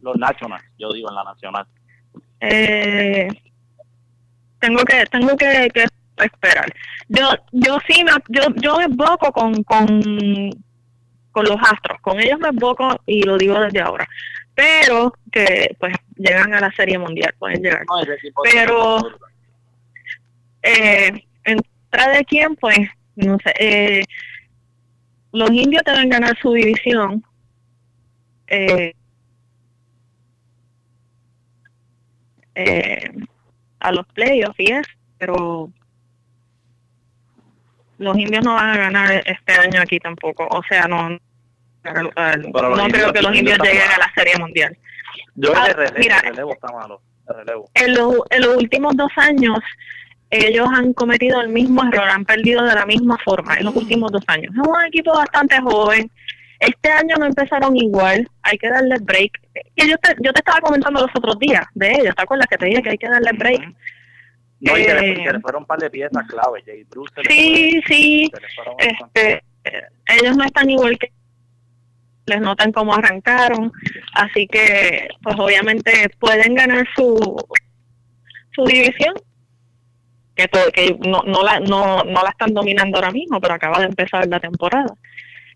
[0.00, 1.66] Los Nationals, yo digo en la nacional.
[2.40, 3.28] Eh,
[4.58, 5.86] tengo que tengo que, que
[6.24, 6.72] esperar.
[7.08, 9.86] Yo yo sí me yo yo me emboco con con
[11.32, 14.06] con los Astros, con ellos me emboco y lo digo desde ahora.
[14.54, 17.82] Pero que pues llegan a la Serie Mundial, pueden llegar.
[17.88, 17.96] No,
[18.44, 18.98] Pero-
[20.64, 22.56] Eh, ¿Entra de quién?
[22.56, 22.78] Pues
[23.16, 23.52] no sé.
[23.58, 24.04] Eh,
[25.32, 27.24] los indios deben ganar su división.
[28.46, 28.94] Eh,
[32.54, 33.10] eh,
[33.80, 34.72] a los playoffs y
[35.18, 35.70] pero
[37.98, 40.46] los indios no van a ganar este año aquí tampoco.
[40.50, 41.18] O sea, no, no
[41.84, 44.76] creo que los indios lleguen a la Serie Mundial.
[45.36, 46.18] Yo Ah, el relevo, mira.
[46.20, 47.00] el relevo está malo.
[47.28, 47.70] El relevo.
[47.74, 49.58] en los, en los últimos dos años
[50.30, 54.10] ellos han cometido el mismo error, han perdido de la misma forma en los últimos
[54.10, 54.52] dos años.
[54.54, 56.10] Es un equipo bastante joven.
[56.60, 59.32] Este año no empezaron igual, hay que darle break.
[59.76, 62.56] Que yo te, yo te estaba comentando los otros días de ellos, ¿te acuerdas que
[62.56, 63.62] te dije que hay que darle break?
[64.60, 66.62] No, y que le, Eh, que le fueron un par de piezas clave.
[66.64, 69.44] Jay Bruce Sí, sí, fue- este,
[70.06, 71.12] ellos no están igual que
[72.26, 73.70] les notan cómo arrancaron,
[74.14, 77.36] así que pues obviamente pueden ganar su
[78.54, 79.12] su división
[80.34, 83.78] que, to- que no, no, la, no, no la están dominando ahora mismo, pero acaba
[83.78, 84.92] de empezar la temporada.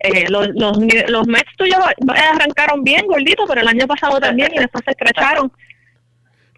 [0.01, 1.79] Eh, los, los, los Mets tuyos
[2.33, 5.51] arrancaron bien, gordito, pero el año pasado también y después se estrecharon.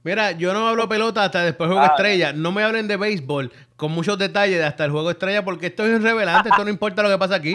[0.03, 1.95] Mira, yo no hablo pelota hasta después del juego Ah.
[1.97, 2.33] estrella.
[2.33, 5.85] No me hablen de béisbol con muchos detalles de hasta el juego estrella porque esto
[5.85, 7.55] es irrevelante, esto no importa lo que pasa aquí.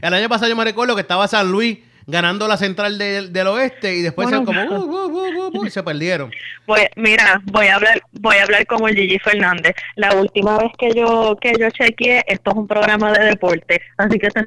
[0.00, 3.46] El año pasado yo me recuerdo que estaba San Luis ganando la central del, del
[3.46, 4.40] oeste y después Bueno.
[4.40, 6.30] se como uh, uh, uh, uh, uh, y se perdieron.
[6.66, 9.74] Pues mira, voy a hablar, voy a hablar como el Gigi Fernández.
[9.96, 14.18] La última vez que yo que yo chequeé, esto es un programa de deporte, así
[14.18, 14.46] que te-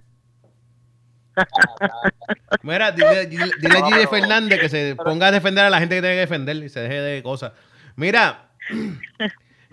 [2.63, 5.95] Mira, dile, dile, dile a Gigi Fernández que se ponga a defender a la gente
[5.95, 7.51] que tiene que defender y se deje de cosas.
[7.95, 8.49] Mira,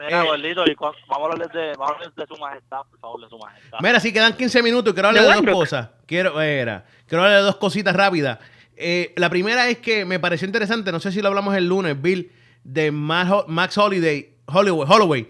[0.04, 0.26] Mira, Eh.
[0.26, 3.20] gordito, y cu- vamos a hablar de, vamos a hablar de su majestad, por favor,
[3.20, 3.78] de su majestad.
[3.80, 5.88] Mira, si quedan 15 minutos y quiero hablar ¿De de dos cosas.
[6.06, 8.38] Quiero, era, quiero hablar de dos cositas rápidas.
[8.76, 12.00] Eh, la primera es que me pareció interesante, no sé si lo hablamos el lunes,
[12.00, 12.32] Bill,
[12.64, 15.28] de Max, Ho- Max Holiday, Holloway, Holloway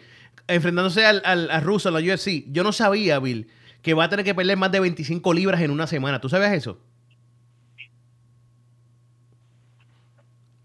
[0.49, 2.45] enfrentándose al, al, al ruso en la UFC.
[2.49, 3.49] Yo no sabía, Bill,
[3.83, 6.21] que va a tener que perder más de 25 libras en una semana.
[6.21, 6.79] ¿Tú sabías eso?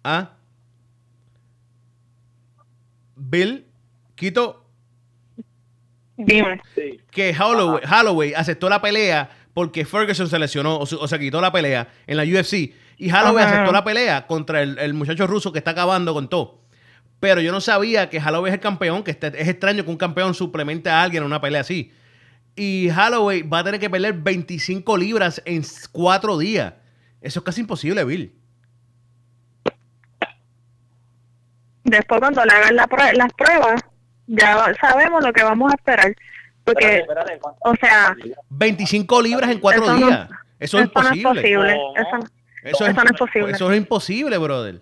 [0.03, 0.31] ¿Ah?
[3.15, 3.65] Bill,
[4.17, 4.65] Quito,
[6.17, 6.59] dime.
[6.75, 6.99] Sí.
[7.11, 11.39] que Holloway, Holloway aceptó la pelea porque Ferguson se lesionó o se, o se quitó
[11.39, 12.73] la pelea en la UFC.
[12.97, 13.53] Y Holloway Ajá.
[13.53, 16.61] aceptó la pelea contra el, el muchacho ruso que está acabando con todo.
[17.19, 19.97] Pero yo no sabía que Holloway es el campeón, que este- es extraño que un
[19.97, 21.91] campeón suplemente a alguien en una pelea así.
[22.55, 26.73] Y Holloway va a tener que perder 25 libras en cuatro días.
[27.21, 28.33] Eso es casi imposible, Bill.
[31.83, 33.81] Después cuando le hagan la prue- las pruebas,
[34.27, 36.15] ya sabemos lo que vamos a esperar.
[36.63, 38.15] Porque, Espérate, o sea,
[38.49, 40.29] 25 libras en cuatro Eso no- días.
[40.59, 41.41] Eso es eso no es imposible.
[41.41, 41.73] posible.
[41.95, 42.17] Eso,
[42.63, 43.51] Eso, Eso no es posible.
[43.51, 44.81] Eso es imposible, brother.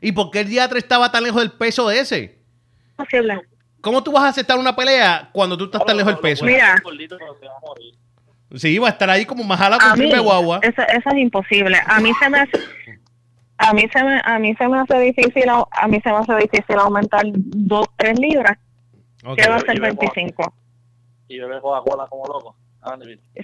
[0.00, 2.22] ¿Y por qué el diatre estaba tan lejos del peso de ese?
[2.22, 3.40] es posible.
[3.80, 6.44] ¿Cómo tú vas a aceptar una pelea cuando tú estás tan lejos del peso?
[6.44, 6.76] Mira.
[8.56, 10.58] Sí, va a estar ahí como majala A con mí, guagua.
[10.62, 11.80] eso, eso es imposible.
[11.86, 12.58] A mí se me hace,
[13.68, 16.34] a mí se me, a mí se me hace difícil, a mí se me hace
[16.36, 18.56] difícil aumentar dos, tres libras.
[19.24, 19.36] Ok.
[19.36, 20.54] que va a ser Yo me puedo- 25?
[21.28, 22.56] Y bebe Coca-Cola como loco.
[22.82, 22.96] Ah.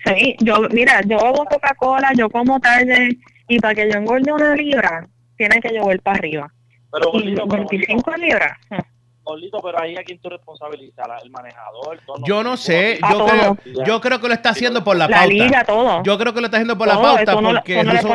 [0.06, 3.10] Sí, yo, mira, yo bebo Coca-Cola, yo como tarde,
[3.48, 5.06] y para que yo engorde una libra,
[5.36, 6.50] tiene que llover para arriba.
[6.90, 8.56] Pero Y pero 25 libras.
[9.26, 12.00] Gordito, pero ahí a quién tú responsabilizas, ¿La- el manejador.
[12.06, 13.26] todo, Yo no sé, yo todo.
[13.26, 15.26] creo, yo creo que lo está haciendo por la La pauta.
[15.32, 16.02] liga, todo.
[16.04, 18.14] Yo creo que lo está haciendo por la Todo, pauta tú no, porque el ruso,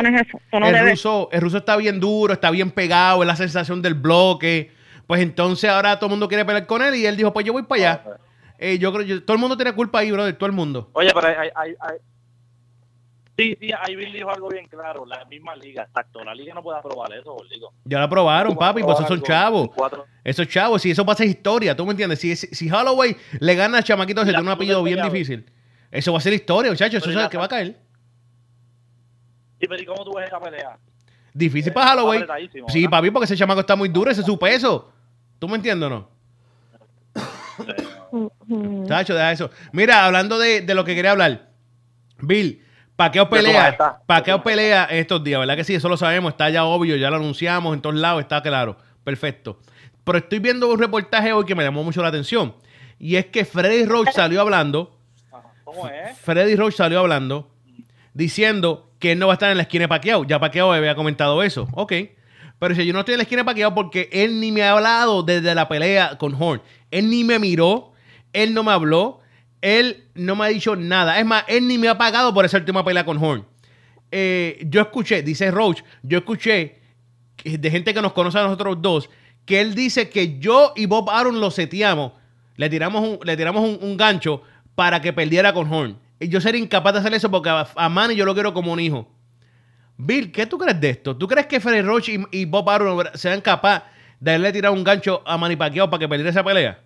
[0.52, 4.72] El, ruso, el ruso está bien duro, está bien pegado, es la sensación del bloque.
[5.06, 7.52] Pues entonces ahora todo el mundo quiere pelear con él y él dijo, pues yo
[7.52, 8.04] voy para allá.
[8.58, 10.88] Eh, yo creo, yo- todo el mundo tiene culpa ahí, brother, todo el mundo.
[10.92, 11.96] Oye, pero hay, hay, hay-
[13.42, 16.22] Sí, sí, ahí Bill dijo algo bien claro, la misma liga, exacto.
[16.22, 17.72] La liga no puede aprobar eso, gordito.
[17.84, 19.68] Ya lo aprobaron, papi, pues esos son chavos.
[20.24, 22.20] Esos chavos, si eso pasa es historia, ¿tú me entiendes?
[22.20, 25.44] Si, si, si Holloway le gana a Chamaquito la tiene un apellido bien difícil,
[25.90, 27.76] eso va a ser historia, muchachos, eso es la- que va a caer.
[29.60, 30.78] Sí, pero ¿y cómo tú ves esa pelea?
[31.34, 32.24] Difícil Eh, para Holloway.
[32.68, 32.90] Sí, ¿verdad?
[32.90, 34.92] papi, porque ese chamaco está muy duro, ese es su peso.
[35.38, 36.08] ¿Tú me entiendes o no?
[38.86, 39.50] Chacho, deja eso.
[39.72, 41.48] Mira, hablando de, de lo que quería hablar.
[42.20, 42.62] Bill,
[43.02, 43.98] Paqueo pelea.
[44.06, 45.74] Paqueo pelea estos días, ¿verdad que sí?
[45.74, 48.76] Eso lo sabemos, está ya obvio, ya lo anunciamos en todos lados, está claro.
[49.02, 49.58] Perfecto.
[50.04, 52.54] Pero estoy viendo un reportaje hoy que me llamó mucho la atención.
[52.98, 54.96] Y es que Freddy Roach salió hablando.
[55.32, 55.52] Ajá.
[55.64, 56.16] ¿Cómo es?
[56.18, 57.50] Freddy Roach salió hablando
[58.14, 60.24] diciendo que él no va a estar en la esquina de Paqueo.
[60.24, 61.68] Ya Paqueo había comentado eso.
[61.72, 61.92] Ok.
[62.58, 64.72] Pero si yo no estoy en la esquina de Paqueo porque él ni me ha
[64.72, 66.62] hablado desde la pelea con Horn.
[66.92, 67.92] Él ni me miró.
[68.32, 69.21] Él no me habló.
[69.62, 71.18] Él no me ha dicho nada.
[71.18, 73.46] Es más, él ni me ha pagado por esa última pelea con Horn.
[74.10, 76.80] Eh, yo escuché, dice Roach, yo escuché
[77.44, 79.08] de gente que nos conoce a nosotros dos,
[79.46, 82.12] que él dice que yo y Bob Aaron lo seteamos,
[82.56, 84.42] le tiramos un, le tiramos un, gancho
[84.74, 85.98] para que perdiera con Horn.
[86.20, 88.80] Y yo sería incapaz de hacer eso porque a, Manny yo lo quiero como un
[88.80, 89.08] hijo.
[89.96, 91.16] Bill, ¿qué tú crees de esto?
[91.16, 93.88] ¿Tú crees que Freddy Roach y, y Bob Aaron sean capaces
[94.20, 96.80] de haberle tirado un gancho a Manny Pacquiao para que perdiera esa pelea?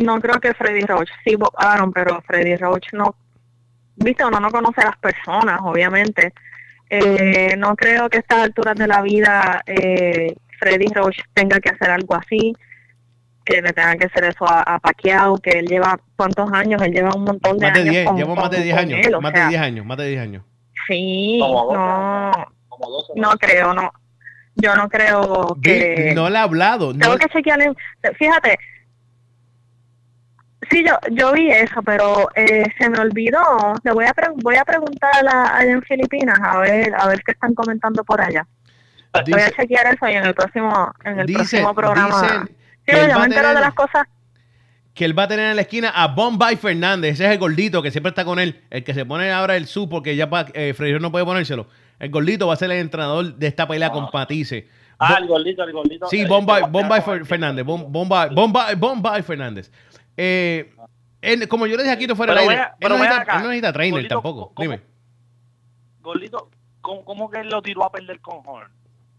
[0.00, 3.14] No creo que Freddy Roach, sí Bob Aaron, pero Freddy Roach no,
[3.96, 6.32] viste, uno no conoce a las personas, obviamente.
[6.88, 11.68] Eh, no creo que a estas alturas de la vida eh, Freddy Roach tenga que
[11.70, 12.52] hacer algo así,
[13.44, 16.80] que le tenga que hacer eso a, a Pacquiao, que él lleva, ¿cuántos años?
[16.82, 18.74] Él lleva un montón de Más de años 10, con- llevo más de con- 10
[18.76, 19.06] con años.
[19.06, 20.44] él, Más de sea, 10 años, más de 10 años.
[20.88, 22.32] Sí, Como no,
[22.68, 23.12] Como 12.
[23.16, 23.92] no creo, no.
[24.56, 26.12] Yo no creo que...
[26.14, 26.92] No le ha hablado.
[26.92, 27.62] No, Tengo que chequear.
[27.62, 27.76] en-
[28.18, 28.58] Fíjate.
[30.70, 33.74] Sí, yo, yo vi eso, pero eh, se me olvidó.
[33.82, 37.08] Le voy a pre- voy a preguntar a la- allá en Filipinas a ver a
[37.08, 38.46] ver qué están comentando por allá.
[39.28, 42.22] voy a chequear eso y en el próximo en el Dice- próximo programa.
[42.22, 42.56] dicen
[42.86, 44.06] sí, yo me entero de las cosas.
[44.94, 47.14] que él va a tener en la esquina a Bombay Fernández.
[47.14, 48.60] Ese es el gordito que siempre está con él.
[48.70, 51.66] El que se pone ahora el su porque ya pa- eh, Freddy no puede ponérselo.
[51.98, 54.68] El gordito va a ser el entrenador de esta pelea con Patice.
[55.02, 56.06] Ah, el gordito, el gordito.
[56.08, 57.64] Sí, Eh, Bombay, este, Bombay Fer- Fernández.
[57.64, 59.70] Bom- Bombay, Bombay, Bombay Fernández.
[60.22, 60.74] Eh,
[61.22, 62.60] él, como yo le dije aquí, tú fuera Pero del aire.
[62.62, 64.52] vea- Él pero no, necesita, acá, él no necesita trainer gordito, tampoco.
[64.54, 64.82] ¿cómo- Dime.
[66.02, 66.50] Gordito,
[66.80, 68.70] ¿cómo, ¿cómo que él lo tiró a perder con Horn?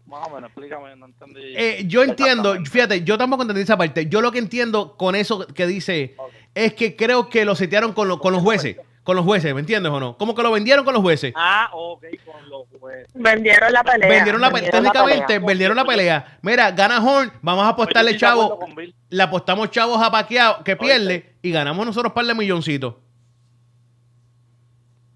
[0.06, 1.40] Más o menos, explícame, no entendí.
[1.56, 4.06] Eh, yo entiendo, fíjate, yo tampoco entendí esa parte.
[4.06, 6.16] Yo lo que entiendo con eso que dice
[6.54, 8.76] es que creo que lo setearon con, lo- con los jueces.
[9.02, 10.16] Con los jueces, ¿me entiendes o no?
[10.16, 11.32] Como que lo vendieron con los jueces.
[11.36, 13.08] Ah, ok, con los jueces.
[13.14, 14.08] Vendieron la pelea.
[14.08, 14.70] vendieron la pelea.
[14.70, 16.38] Técnicamente, vendieron la pelea.
[16.42, 18.42] Mira, gana Horn, vamos a apostarle Pues yo estoy de chavo.
[18.54, 18.94] acuerdo con Bill.
[19.10, 22.94] Le apostamos chavos a Paquiao que pierde y ganamos nosotros par de milloncitos.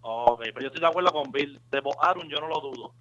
[0.01, 1.61] Ok, pero yo estoy de acuerdo con Bill.
[1.71, 2.93] De Bob Aaron yo no lo dudo.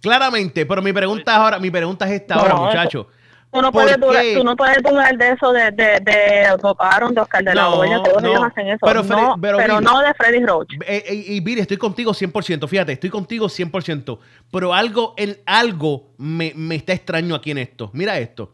[0.00, 3.08] Claramente, pero mi pregunta es ahora, mi pregunta es esta ahora, No, eso- muchacho.
[3.52, 4.34] Tú no, ¿Por puedes dudar, qué?
[4.36, 6.46] tú no puedes dudar de eso de, de, de
[6.78, 8.28] Aaron, de Oscar de la No, Hoya, todos no.
[8.28, 8.84] ellos hacen eso.
[8.84, 10.68] Pero Freddy- no, pero no de Freddy Roach.
[10.86, 14.18] Eh, eh, y Viri, estoy contigo 100%, fíjate, estoy contigo 100%,
[14.52, 17.90] pero algo, en, algo me, me está extraño aquí en esto.
[17.94, 18.52] Mira esto.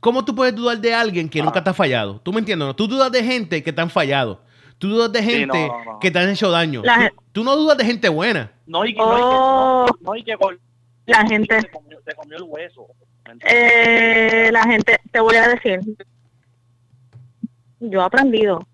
[0.00, 1.44] ¿Cómo tú puedes dudar de alguien que Ah.
[1.44, 2.20] nunca te ha fallado?
[2.20, 2.66] ¿Tú me entiendes?
[2.68, 2.76] no?
[2.76, 4.40] Tú dudas de gente que te han fallado.
[4.78, 5.98] Tú dudas de Sí, gente no, no, no.
[5.98, 6.82] que te han hecho daño.
[6.84, 8.52] La Tú, no dudas de gente buena.
[8.66, 9.86] No, y que, Oh.
[9.86, 10.62] no, y que, no, no, y que Gordito
[11.06, 12.86] La gente, se comió, se comió el hueso.
[13.40, 15.80] Eh, la gente, te voy a decir,
[17.80, 18.66] yo he aprendido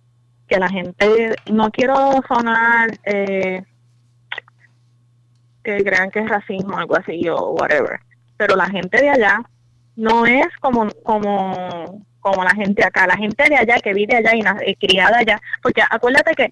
[0.46, 3.62] que la gente, no quiero sonar eh,
[5.62, 7.98] que crean que es racismo, algo así, o whatever,
[8.36, 9.40] pero la gente de allá
[9.96, 14.34] no es como, como, como la gente acá, la gente de allá que vive allá
[14.34, 16.50] y es criada allá, porque acuérdate que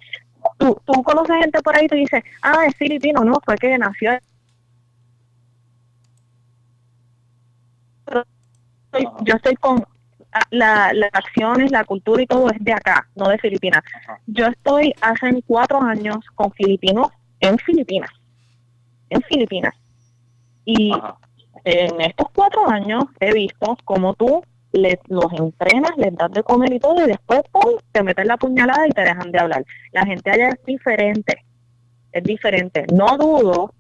[0.58, 3.76] tú, tú conoces gente por ahí y tú dices, ah, es filipino, no, fue que
[3.78, 4.18] nació
[9.24, 9.84] yo estoy con
[10.50, 13.82] la, las acciones, la cultura y todo es de acá, no de Filipinas.
[14.26, 17.08] Yo estoy hace cuatro años con filipinos
[17.40, 18.10] en Filipinas,
[19.10, 19.74] en Filipinas.
[20.64, 20.92] Y
[21.64, 24.42] en estos cuatro años he visto como tú
[24.72, 27.74] les, los entrenas, les das de comer y todo, y después ¡pum!
[27.90, 29.64] te metes la puñalada y te dejan de hablar.
[29.92, 31.44] La gente allá es diferente,
[32.12, 32.86] es diferente.
[32.92, 33.74] No dudo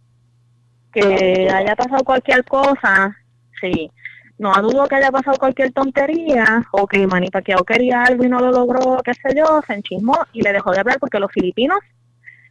[0.92, 3.16] que haya pasado cualquier cosa,
[3.60, 3.90] sí,
[4.42, 6.66] no dudo que haya pasado cualquier tontería.
[6.72, 10.18] O que Manny Pacquiao quería algo y no lo logró, qué sé yo, se enchismó
[10.32, 11.78] y le dejó de hablar porque los filipinos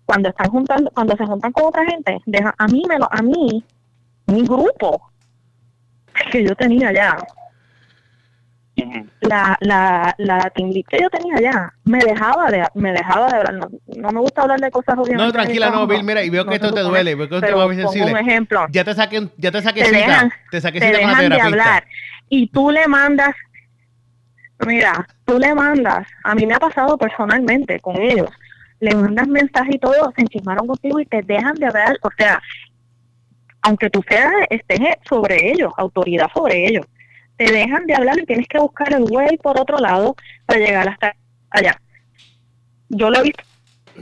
[0.05, 3.21] cuando están juntando, cuando se juntan con otra gente, deja, a mí me lo, a
[3.21, 3.63] mí,
[4.27, 5.11] mi grupo
[6.31, 7.17] que yo tenía allá,
[9.21, 13.53] la, la, la team que yo tenía allá me dejaba de me dejaba de hablar
[13.53, 16.55] no, me gusta hablar de cosas obviamente no tranquila no Bill mira y veo que
[16.55, 18.65] esto te duele veo que esto va a sensible un ejemplo.
[18.71, 21.85] Ya te saqué ya te saqué te cita dejan, te saqué cita de hablar
[22.29, 23.35] y tú le mandas
[24.65, 28.29] mira tú le mandas a mí me ha pasado personalmente con ellos
[28.79, 32.41] le mandas mensajes y todo se enchismaron contigo y te dejan de hablar o sea
[33.63, 36.85] aunque tú seas estés sobre ellos autoridad sobre ellos
[37.43, 40.15] te dejan de hablar y tienes que buscar el way por otro lado
[40.45, 41.15] para llegar hasta
[41.49, 41.75] allá.
[42.89, 43.43] Yo lo he visto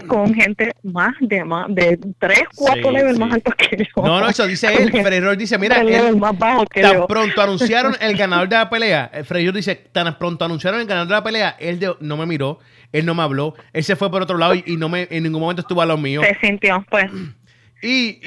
[0.08, 4.04] con gente más de más de 3, 4 levels más altos que yo.
[4.04, 4.92] No, no, eso dice él.
[5.04, 9.10] Ferrer dice, mira, él, más bajo que tan pronto anunciaron el ganador de la pelea.
[9.14, 12.60] Eh, Ferrer dice, tan pronto anunciaron el ganador de la pelea, él no me miró,
[12.92, 15.42] él no me habló, él se fue por otro lado y, no me en ningún
[15.42, 16.26] momento estuvo a los míos.
[16.28, 17.10] Se sintió, pues.
[17.82, 18.20] Y,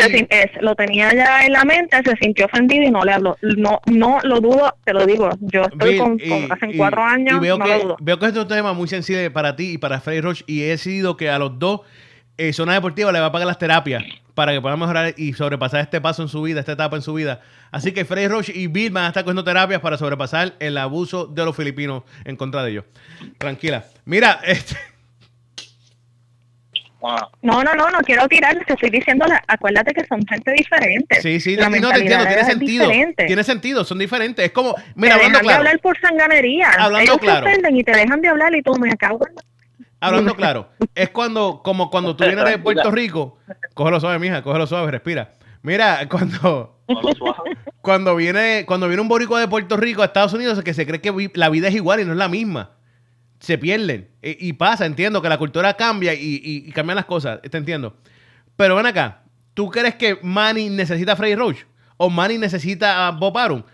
[0.60, 3.36] lo tenía ya en la mente, se sintió ofendido y no le habló.
[3.42, 5.28] No, no lo dudo, te lo digo.
[5.40, 6.18] Yo estoy con,
[6.50, 7.40] hace cuatro años.
[7.40, 7.96] veo, no que, lo dudo.
[8.00, 10.44] veo que este es un tema muy sensible para ti y para Freddy Roche.
[10.46, 11.82] Y he decidido que a los dos,
[12.38, 14.02] eh, Zona Deportiva le va a pagar las terapias
[14.34, 17.12] para que puedan mejorar y sobrepasar este paso en su vida, esta etapa en su
[17.12, 17.42] vida.
[17.70, 21.26] Así que Freddy Roche y Bill van a estar cogiendo terapias para sobrepasar el abuso
[21.26, 22.84] de los filipinos en contra de ellos.
[23.38, 23.84] Tranquila.
[24.06, 24.76] Mira, este.
[27.42, 31.20] No, no, no, no quiero tirar, te estoy diciendo, acuérdate que son gente diferente.
[31.20, 32.90] Sí, sí, no, te entiendo, tiene sentido.
[33.16, 34.44] Tiene sentido, son diferentes.
[34.44, 36.70] Es como, mira, te hablando dejan de hablar por sanganería.
[36.78, 37.46] Hablando claro.
[37.70, 39.26] y te dejan de hablar y tú me acabo.
[40.00, 43.38] Hablando claro, es cuando, como cuando tú vienes de Puerto Rico,
[43.74, 45.32] cógelo suave, mija, cógelo suave, respira.
[45.62, 46.78] Mira, cuando,
[47.80, 51.00] cuando viene, cuando viene un boricua de Puerto Rico a Estados Unidos, que se cree
[51.00, 52.70] que la vida es igual y no es la misma
[53.42, 54.08] se pierden.
[54.22, 57.96] Y, pasa, entiendo que la cultura cambia y, cambian las cosas, te entiendo.
[58.56, 59.22] Pero ven acá,
[59.52, 61.58] ¿tú crees que Manny necesita a Freddy Roach?
[61.96, 63.64] ¿O Manny necesita a Bob Arum?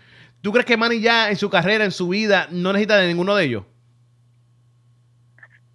[0.41, 3.35] ¿Tú crees que Manny ya en su carrera, en su vida, no necesita de ninguno
[3.35, 3.63] de ellos?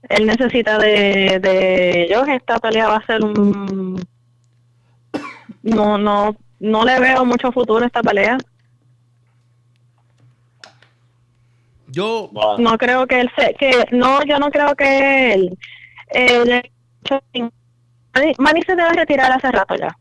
[0.08, 2.26] Él necesita de, de ellos.
[2.28, 4.04] Esta pelea va a ser un...
[5.62, 8.36] No, no, no le veo mucho futuro a esta pelea.
[11.94, 15.58] Yo no creo que él se, que no, yo no creo que él,
[18.38, 19.96] Manny se debe retirar hace rato ya.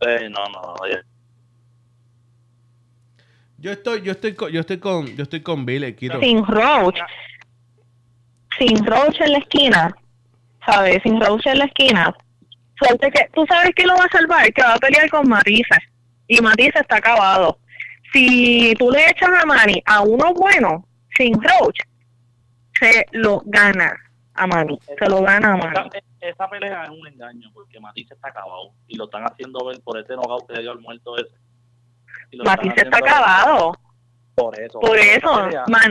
[0.00, 1.00] Eh, no, no, oye.
[3.58, 6.18] Yo estoy, yo estoy, con, yo estoy con, yo estoy con Bill, Quito.
[6.20, 6.98] Sin Roach,
[8.58, 9.94] sin Roach en la esquina,
[10.66, 11.00] ¿sabes?
[11.04, 12.14] Sin Roach en la esquina.
[12.76, 15.78] Suerte que, tú sabes que lo va a salvar, que va a pelear con Matisse
[16.26, 17.58] y Matisse está acabado.
[18.12, 20.84] Si tú le echas a Manny a uno bueno,
[21.16, 21.80] sin Roach
[22.78, 23.94] se lo gana
[24.34, 25.90] a Manny, se lo gana a Manny.
[26.20, 29.98] Esa, pelea es un engaño porque Matisse está acabado y lo están haciendo ver por
[29.98, 31.34] ese knockout que le dio al muerto ese.
[32.44, 33.72] Matisse está acabado.
[34.34, 34.80] Por eso.
[34.80, 35.48] Por eso,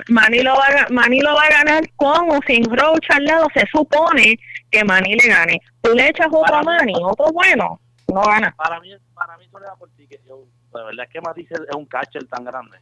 [0.10, 3.48] Manny, lo va a, Manny lo va a ganar con o sin Roach al lado.
[3.54, 4.40] Se supone
[4.72, 5.62] que Manny le gane.
[5.82, 7.80] Tú le echas otro a Manny, otro bueno,
[8.12, 8.56] no gana.
[8.58, 10.08] Para mí, para mí, eso por ti.
[10.08, 12.80] Que yo, la verdad es que Matisse es un catcher tan grande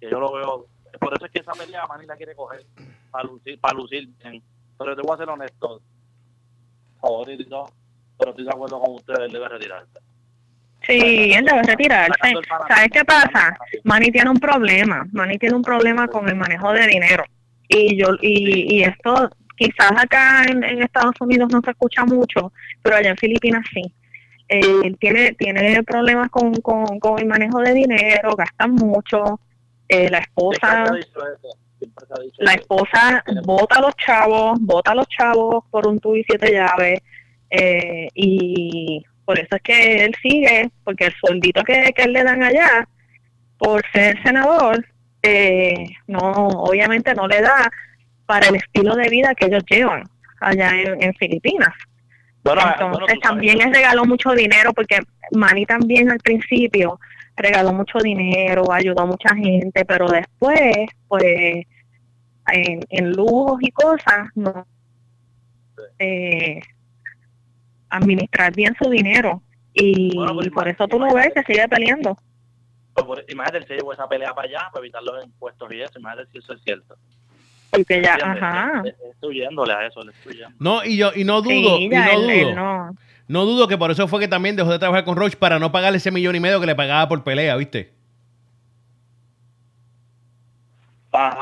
[0.00, 0.66] que yo lo veo
[0.98, 2.64] por eso es que esa pelea Manny la quiere coger
[3.10, 4.42] para lucir, para lucir bien.
[4.78, 5.80] Pero te voy a ser honesto,
[7.00, 7.66] favorito,
[8.18, 9.98] pero estoy de acuerdo con ustedes, él debe retirarse.
[10.86, 12.34] Sí, él debe retirarse.
[12.68, 13.56] ¿Sabes qué pasa?
[13.84, 15.06] Manny tiene un problema.
[15.12, 17.24] Manny tiene un problema con el manejo de dinero.
[17.68, 22.96] Y yo y, y esto quizás acá en, Estados Unidos no se escucha mucho, pero
[22.96, 23.82] allá en Filipinas sí.
[24.48, 29.40] Él tiene tiene problemas con, con, con el manejo de dinero, gastan mucho,
[29.88, 30.84] eh, la esposa
[32.38, 36.52] la esposa vota a los chavos, vota a los chavos por un tubo y siete
[36.52, 37.00] llaves,
[37.50, 42.42] eh, y por eso es que él sigue, porque el sueldito que, que le dan
[42.42, 42.88] allá,
[43.58, 44.84] por ser senador,
[45.22, 47.70] eh, no, obviamente no le da
[48.26, 50.04] para el estilo de vida que ellos llevan
[50.40, 51.74] allá en, Filipinas.
[52.44, 54.98] Entonces también él regaló mucho dinero porque
[55.32, 57.00] Manny también al principio
[57.36, 61.66] regaló mucho dinero, ayudó a mucha gente, pero después, pues,
[62.52, 64.66] en, en lujos y cosas, no
[65.98, 66.60] eh,
[67.90, 69.42] administrar bien su dinero.
[69.74, 72.16] Y, pues, por eso tú lo ves que sigue peleando.
[72.94, 76.30] Pues, imagínate si llevó esa pelea para allá para evitar los impuestos y eso, imagínate
[76.32, 76.96] si eso es cierto.
[77.70, 78.82] Porque ya, ajá.
[79.12, 80.56] Estoy yéndole a eso, le estoy yendo.
[80.58, 82.54] No, y yo, y no dudo, y no dudo.
[82.54, 82.96] no.
[83.28, 85.98] Dudo que por eso fue que también dejó de trabajar con Roche para no pagarle
[85.98, 87.92] ese millón y medio que le pagaba por pelea, ¿viste?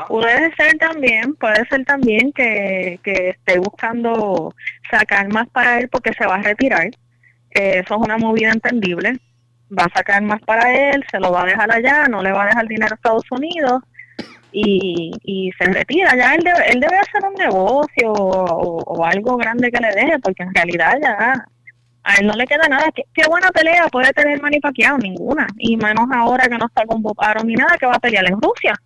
[0.07, 4.55] Puede ser también, puede ser también que, que esté buscando
[4.89, 6.87] sacar más para él porque se va a retirar.
[7.51, 9.19] eso es una movida entendible.
[9.77, 12.43] Va a sacar más para él, se lo va a dejar allá, no le va
[12.43, 13.81] a dejar dinero a Estados Unidos
[14.51, 16.15] y, y se retira.
[16.15, 20.43] Ya él debe, él debe hacer un negocio o, algo grande que le deje, porque
[20.43, 21.45] en realidad ya
[22.07, 22.85] a él no le queda nada.
[22.93, 24.59] ¿Qué, buena pelea puede tener Manny
[25.01, 25.47] Ninguna.
[25.57, 28.39] Y menos ahora que no está con Bob ni nada, que va a pelear en
[28.39, 28.79] Rusia.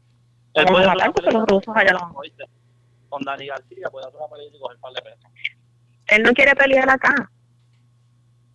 [0.54, 2.14] Él puede hablar porque los rusos allá lo
[3.10, 5.32] Con Dani García puede hacer una pelea y coger par de pesos.
[6.08, 7.30] Él no quiere pelear acá.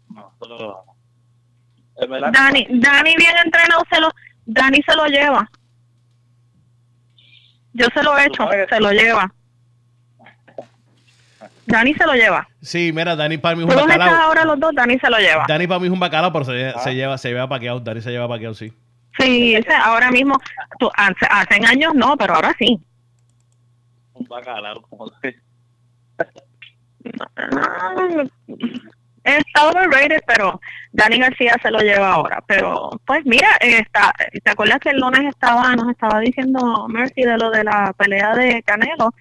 [0.09, 0.85] No, solo lo
[2.33, 4.09] Dani, Dani bien entrenado, se lo,
[4.47, 5.49] Dani se lo lleva.
[7.75, 9.33] Yo se lo he hecho, se lo lleva.
[11.75, 12.47] Dani se lo lleva.
[12.63, 14.15] Sí, mira, Dani para mí es un bacalao.
[14.15, 15.45] ahora los dos, Dani se lo lleva.
[15.49, 16.93] Dani para mí es un bacalao, pero se, se ah.
[16.93, 17.81] lleva, se lleva paqueado.
[17.81, 18.73] Dani se lleva paqueado, sí.
[19.19, 20.39] Sí, ahora mismo,
[20.79, 22.81] tú, hace, hace años no, pero ahora sí.
[24.13, 25.11] Un bacalao, como
[29.25, 30.61] Está overrated, pero
[30.93, 32.45] Dani García se lo lleva ahora.
[32.47, 34.15] Pero, pues mira, está,
[34.45, 38.35] ¿te acuerdas que el lunes estaba, nos estaba diciendo Mercy de lo de la pelea
[38.37, 39.13] de Canelo?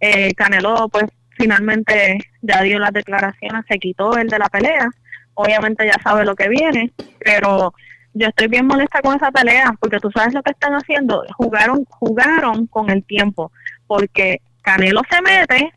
[0.00, 1.04] Eh, Canelo, pues
[1.38, 4.88] finalmente ya dio las declaraciones, se quitó el de la pelea.
[5.34, 7.72] Obviamente ya sabe lo que viene, pero
[8.12, 11.24] yo estoy bien molesta con esa pelea porque tú sabes lo que están haciendo.
[11.36, 13.52] Jugaron, jugaron con el tiempo
[13.86, 15.72] porque Canelo se mete,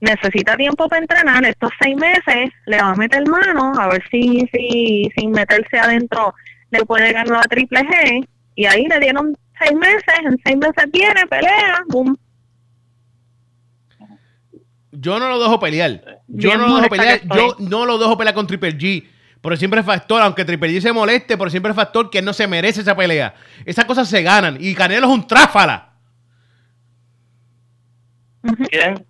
[0.00, 4.48] necesita tiempo para entrenar, estos seis meses le va a meter mano a ver si,
[4.52, 6.34] si sin meterse adentro
[6.70, 10.90] le puede ganar la triple G y ahí le dieron seis meses, en seis meses
[10.92, 12.16] viene, pelea, boom.
[15.00, 16.22] Yo no lo dejo pelear.
[16.26, 17.20] Yo no lo dejo pelear.
[17.22, 19.08] Yo no lo dejo pelear con Triple G.
[19.40, 22.32] Pero siempre es factor, aunque Triple G se moleste, pero siempre es factor que no
[22.32, 23.34] se merece esa pelea.
[23.64, 24.56] Esas cosas se ganan.
[24.58, 25.92] Y Canelo es un tráfala.
[28.68, 29.06] ¿Quién?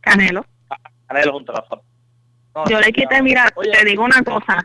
[0.00, 0.44] Canelo.
[1.06, 1.82] Canelo es un tráfala.
[2.68, 4.58] yo le quité, mira, te digo una cosa.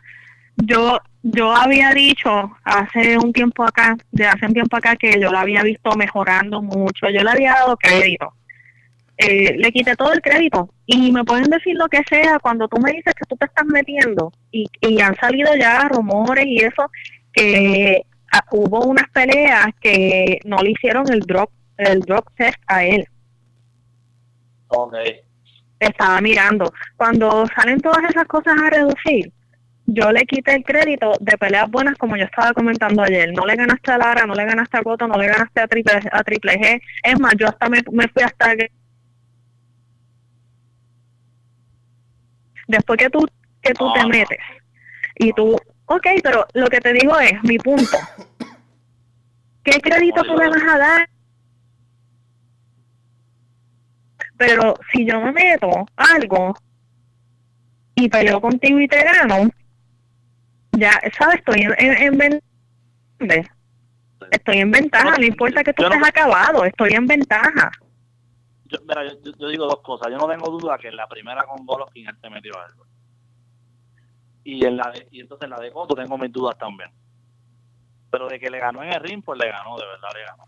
[0.58, 5.32] Yo yo había dicho hace un tiempo acá, de hace un tiempo acá, que yo
[5.32, 7.10] lo había visto mejorando mucho.
[7.10, 8.34] Yo le había dado crédito
[9.24, 12.78] eh, le quité todo el crédito y me pueden decir lo que sea cuando tú
[12.80, 16.90] me dices que tú te estás metiendo y, y han salido ya rumores y eso
[17.32, 18.02] que
[18.32, 23.08] ah, hubo unas peleas que no le hicieron el drop el drop test a él
[24.68, 25.22] okay.
[25.80, 29.32] estaba mirando cuando salen todas esas cosas a reducir
[29.86, 33.34] yo le quité el crédito de peleas buenas como yo estaba comentando ayer.
[33.34, 36.00] No le ganaste a Lara, no le ganaste a Coto, no le ganaste a Triple,
[36.10, 36.82] a triple G.
[37.04, 38.56] Es más, yo hasta me, me fui hasta
[42.74, 43.26] después que tú
[43.62, 44.40] que tú te metes
[45.16, 45.56] y tú,
[45.86, 47.98] ok, pero lo que te digo es, mi punto,
[49.64, 51.10] ¿qué crédito tú le vas a dar?
[54.38, 56.56] Pero si yo me meto algo
[57.96, 59.50] y peleo contigo y te gano,
[60.72, 61.38] ya, ¿sabes?
[61.38, 62.42] Estoy en, en.
[64.32, 67.72] Estoy en ventaja, no, importa que tú estés acabado, estoy en ventaja
[68.74, 70.12] yo, mira, yo, digo dos cosas.
[70.12, 72.86] Yo no tengo duda que en la primera con Golovkin él se metió algo.
[74.44, 76.90] Y en la de, y entonces en la de Cotto tengo mis dudas también.
[78.12, 80.44] Pero de que le ganó en el ring, pues le ganó, de verdad le ganó.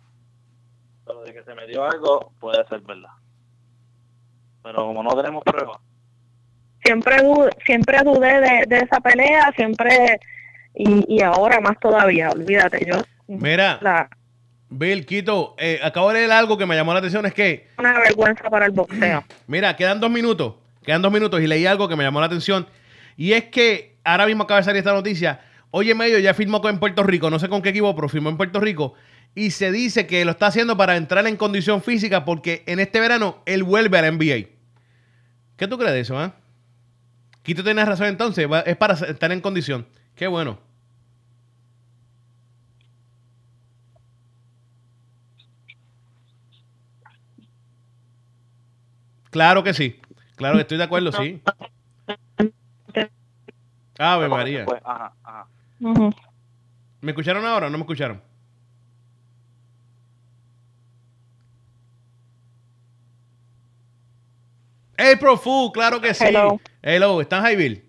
[1.05, 3.11] Pero de que se metió algo, puede ser verdad.
[4.63, 5.77] Pero como no tenemos pruebas.
[6.83, 7.17] Siempre,
[7.65, 10.19] siempre dudé de, de esa pelea, siempre.
[10.75, 12.95] Y, y ahora más todavía, olvídate, yo.
[13.27, 14.09] Mira, la,
[14.69, 17.67] Bill, Quito, eh, acabo de leer algo que me llamó la atención, es que...
[17.77, 19.23] Una vergüenza para el boxeo.
[19.47, 22.67] Mira, quedan dos minutos, quedan dos minutos y leí algo que me llamó la atención.
[23.15, 25.41] Y es que ahora mismo acaba de salir esta noticia.
[25.71, 28.37] Oye, medio ya firmó en Puerto Rico, no sé con qué equipo, pero firmó en
[28.37, 28.93] Puerto Rico.
[29.35, 33.01] y se dice que lo está haciendo para entrar en condición física porque en este
[33.01, 34.47] verano él vuelve a la NBA.
[35.57, 36.35] ¿Qué tú crees de eso, ah?
[37.43, 39.85] Quito tienes razón entonces, es para estar en condición.
[40.15, 40.57] Qué bueno.
[49.35, 49.99] Claro que sí.
[50.37, 51.41] Claro que estoy de acuerdo, sí.
[53.99, 54.65] Ave María.
[54.81, 55.47] Ajá, ajá.
[57.01, 58.21] ¿Me escucharon ahora o no me escucharon?
[64.97, 66.23] April Fool, claro que sí.
[66.23, 66.61] Hello.
[66.81, 67.83] Hello, ¿están Bill?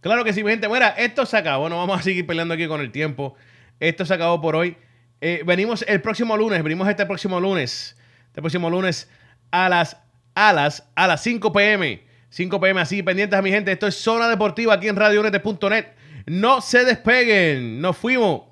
[0.00, 0.66] Claro que sí, mi gente.
[0.66, 1.70] Bueno, esto se acabó.
[1.70, 3.34] No vamos a seguir peleando aquí con el tiempo.
[3.80, 4.76] Esto se acabó por hoy.
[5.22, 6.62] Eh, venimos el próximo lunes.
[6.62, 7.97] Venimos este próximo lunes.
[8.38, 9.10] Este próximo lunes
[9.50, 9.96] a las,
[10.36, 12.04] a las, a las 5 pm.
[12.30, 13.72] 5 pm, así pendientes a mi gente.
[13.72, 15.86] Esto es Zona Deportiva aquí en RadioNet.net.
[16.26, 17.80] No se despeguen.
[17.80, 18.42] Nos fuimos.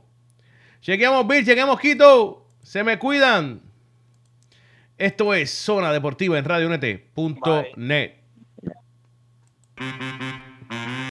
[0.80, 2.48] Chequeamos Bill, chequeamos Quito.
[2.64, 3.60] Se me cuidan.
[4.98, 8.14] Esto es Zona Deportiva en RadioNet.net.